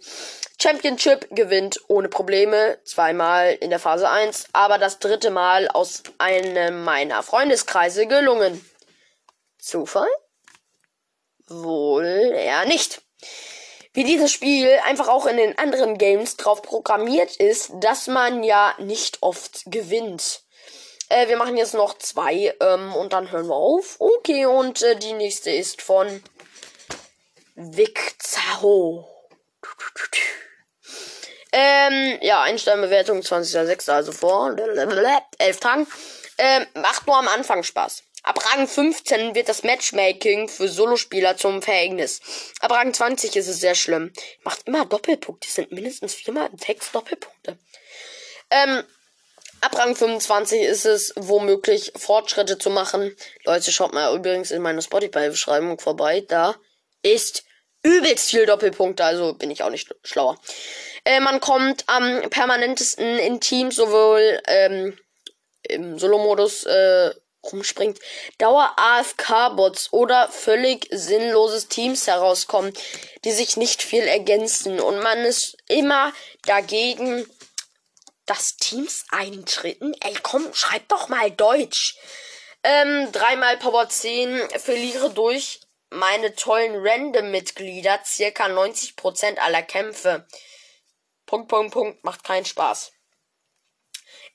Championship 0.60 1.28
gewinnt 1.30 1.78
ohne 1.88 2.08
Probleme 2.08 2.80
zweimal 2.84 3.54
in 3.60 3.70
der 3.70 3.78
Phase 3.78 4.08
1, 4.10 4.48
aber 4.52 4.78
das 4.78 4.98
dritte 4.98 5.30
Mal 5.30 5.68
aus 5.68 6.02
einem 6.18 6.84
meiner 6.84 7.22
Freundeskreise 7.22 8.06
gelungen. 8.06 8.68
Zufall? 9.58 10.08
Wohl 11.46 12.04
eher 12.34 12.64
nicht 12.66 13.02
wie 13.92 14.04
dieses 14.04 14.32
Spiel 14.32 14.70
einfach 14.86 15.08
auch 15.08 15.26
in 15.26 15.36
den 15.36 15.58
anderen 15.58 15.98
Games 15.98 16.36
drauf 16.36 16.62
programmiert 16.62 17.36
ist, 17.36 17.72
dass 17.80 18.06
man 18.06 18.42
ja 18.42 18.74
nicht 18.78 19.18
oft 19.22 19.62
gewinnt. 19.66 20.42
Äh, 21.08 21.28
wir 21.28 21.36
machen 21.36 21.56
jetzt 21.56 21.74
noch 21.74 21.96
zwei 21.98 22.54
ähm, 22.60 22.94
und 22.94 23.12
dann 23.12 23.30
hören 23.30 23.48
wir 23.48 23.56
auf. 23.56 23.96
Okay, 23.98 24.46
und 24.46 24.82
äh, 24.82 24.96
die 24.96 25.14
nächste 25.14 25.50
ist 25.50 25.80
von 25.80 26.22
Viczaho. 27.54 29.08
Ähm, 31.50 32.18
ja, 32.20 32.42
Einsteinbewertung 32.42 33.20
20.06. 33.20 33.90
also 33.90 34.12
vor 34.12 34.54
11 35.38 35.60
Tagen. 35.60 35.86
Ähm, 36.36 36.66
macht 36.74 37.06
nur 37.06 37.16
am 37.16 37.26
Anfang 37.26 37.62
Spaß. 37.62 38.04
Ab 38.28 38.44
Rang 38.44 38.68
15 38.68 39.34
wird 39.34 39.48
das 39.48 39.62
Matchmaking 39.62 40.50
für 40.50 40.68
Solospieler 40.68 41.38
zum 41.38 41.62
Verhängnis. 41.62 42.20
Ab 42.60 42.72
Rang 42.72 42.92
20 42.92 43.34
ist 43.34 43.48
es 43.48 43.58
sehr 43.58 43.74
schlimm. 43.74 44.12
Macht 44.44 44.68
immer 44.68 44.84
Doppelpunkte. 44.84 45.48
Es 45.48 45.54
sind 45.54 45.72
mindestens 45.72 46.12
viermal 46.12 46.50
im 46.52 46.58
Text 46.58 46.94
Doppelpunkte. 46.94 47.56
Ähm, 48.50 48.84
Ab 49.62 49.78
Rang 49.78 49.96
25 49.96 50.60
ist 50.60 50.84
es 50.84 51.14
womöglich 51.16 51.92
Fortschritte 51.96 52.58
zu 52.58 52.68
machen. 52.68 53.16
Leute, 53.46 53.72
schaut 53.72 53.94
mal 53.94 54.14
übrigens 54.14 54.50
in 54.50 54.60
meine 54.60 54.82
Spotify-Beschreibung 54.82 55.80
vorbei. 55.80 56.22
Da 56.28 56.54
ist 57.00 57.44
übelst 57.82 58.28
viel 58.28 58.44
Doppelpunkte, 58.44 59.06
also 59.06 59.32
bin 59.32 59.50
ich 59.50 59.62
auch 59.62 59.70
nicht 59.70 59.94
schlauer. 60.04 60.38
Äh, 61.06 61.20
man 61.20 61.40
kommt 61.40 61.84
am 61.86 62.20
permanentesten 62.28 63.18
in 63.20 63.40
Teams, 63.40 63.76
sowohl 63.76 64.38
ähm, 64.46 64.98
im 65.62 65.98
Solo-Modus 65.98 66.64
äh, 66.64 67.14
rumspringt, 67.52 67.98
Dauer-AFK-Bots 68.38 69.92
oder 69.92 70.28
völlig 70.28 70.86
sinnloses 70.90 71.68
Teams 71.68 72.06
herauskommen, 72.06 72.72
die 73.24 73.32
sich 73.32 73.56
nicht 73.56 73.82
viel 73.82 74.02
ergänzen. 74.02 74.80
Und 74.80 75.00
man 75.02 75.18
ist 75.18 75.56
immer 75.68 76.12
dagegen, 76.44 77.26
dass 78.26 78.56
Teams 78.56 79.06
eintreten? 79.10 79.94
Ey, 80.00 80.14
komm, 80.22 80.52
schreib 80.52 80.88
doch 80.88 81.08
mal 81.08 81.30
Deutsch. 81.30 81.96
Ähm, 82.62 83.10
dreimal 83.12 83.56
Power 83.56 83.88
10, 83.88 84.48
verliere 84.58 85.10
durch 85.10 85.60
meine 85.90 86.34
tollen 86.34 86.74
Random-Mitglieder 86.76 88.00
circa 88.04 88.46
90% 88.46 89.38
aller 89.38 89.62
Kämpfe. 89.62 90.26
Punkt, 91.24 91.48
Punkt, 91.48 91.72
Punkt, 91.72 92.04
macht 92.04 92.24
keinen 92.24 92.44
Spaß. 92.44 92.92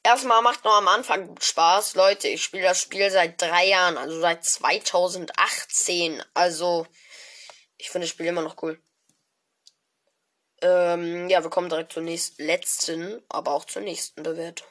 Erstmal 0.04 0.41
macht 0.41 0.66
noch 0.66 0.76
am 0.76 0.89
Anfang 0.89 1.39
Spaß. 1.39 1.95
Leute, 1.95 2.28
ich 2.28 2.43
spiele 2.43 2.64
das 2.64 2.82
Spiel 2.82 3.10
seit 3.10 3.41
drei 3.41 3.68
Jahren, 3.68 3.97
also 3.97 4.20
seit 4.20 4.43
2018. 4.43 6.22
Also, 6.34 6.86
ich 7.78 7.89
finde 7.89 8.06
das 8.06 8.12
Spiel 8.12 8.26
immer 8.26 8.41
noch 8.41 8.62
cool. 8.62 8.82
Ähm, 10.62 11.30
ja, 11.30 11.41
wir 11.41 11.49
kommen 11.49 11.70
direkt 11.70 11.93
zur 11.93 12.04
nächsten, 12.04 12.43
letzten, 12.43 13.22
aber 13.30 13.54
auch 13.54 13.66
zur 13.66 13.82
nächsten 13.82 14.24
Bewertung. 14.24 14.68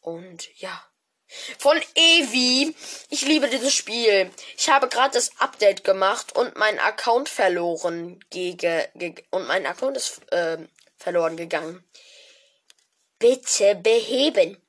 Und 0.00 0.48
ja. 0.60 0.84
Von 1.58 1.80
Evi. 1.94 2.74
Ich 3.08 3.22
liebe 3.22 3.48
dieses 3.48 3.72
Spiel. 3.72 4.30
Ich 4.56 4.68
habe 4.68 4.88
gerade 4.88 5.14
das 5.14 5.30
Update 5.40 5.84
gemacht 5.84 6.34
und 6.36 6.56
mein 6.56 6.78
Account 6.80 7.28
verloren. 7.28 8.22
Gege, 8.30 8.88
gege, 8.94 9.24
und 9.30 9.46
mein 9.46 9.64
Account 9.64 9.96
ist 9.96 10.20
äh, 10.32 10.58
verloren 10.98 11.36
gegangen. 11.36 11.84
Bitte 13.22 13.76
beheben. 13.76 14.60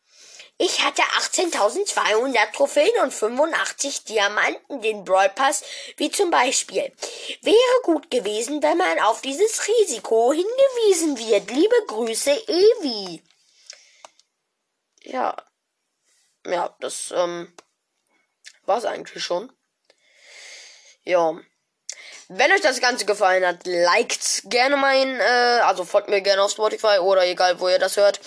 Ich 0.60 0.84
hatte 0.84 1.02
18.200 1.02 2.54
Trophäen 2.54 3.02
und 3.02 3.12
85 3.12 4.04
Diamanten, 4.04 4.80
den 4.84 5.04
Brawl 5.04 5.30
Pass, 5.30 5.64
wie 5.98 6.12
zum 6.12 6.30
Beispiel. 6.30 6.94
Wäre 7.42 7.82
gut 7.82 8.12
gewesen, 8.12 8.62
wenn 8.62 8.78
man 8.78 9.00
auf 9.00 9.22
dieses 9.22 9.68
Risiko 9.68 10.34
hingewiesen 10.34 11.18
wird. 11.18 11.50
Liebe 11.50 11.76
Grüße, 11.88 12.32
Evi. 12.48 13.24
Ja. 15.02 15.36
Ja, 16.46 16.76
das, 16.80 17.12
ähm, 17.16 17.52
war's 18.66 18.86
eigentlich 18.86 19.24
schon. 19.24 19.52
Ja. 21.02 21.42
Wenn 22.36 22.52
euch 22.52 22.62
das 22.62 22.82
Ganze 22.82 23.06
gefallen 23.06 23.46
hat, 23.46 23.66
liked 23.66 24.44
gerne 24.46 24.78
mein, 24.78 25.20
äh, 25.20 25.60
also 25.64 25.86
folgt 25.86 26.10
mir 26.10 26.22
gerne 26.22 26.42
auf 26.42 26.52
Spotify 26.52 27.00
oder 27.00 27.26
egal, 27.26 27.60
wo 27.60 27.70
ihr 27.70 27.80
das 27.80 27.98
hört 27.98 28.20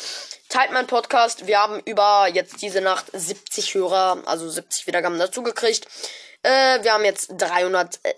teilt 0.48 0.72
meinen 0.72 0.86
Podcast. 0.86 1.46
Wir 1.46 1.58
haben 1.58 1.80
über 1.80 2.28
jetzt 2.32 2.62
diese 2.62 2.80
Nacht 2.80 3.06
70 3.12 3.74
Hörer, 3.74 4.22
also 4.26 4.48
70 4.48 4.86
Wiedergaben 4.86 5.18
dazu 5.18 5.42
gekriegt. 5.42 5.86
Äh, 6.42 6.82
wir 6.82 6.92
haben 6.92 7.04
jetzt 7.04 7.32
300, 7.36 8.00
äh, 8.04 8.14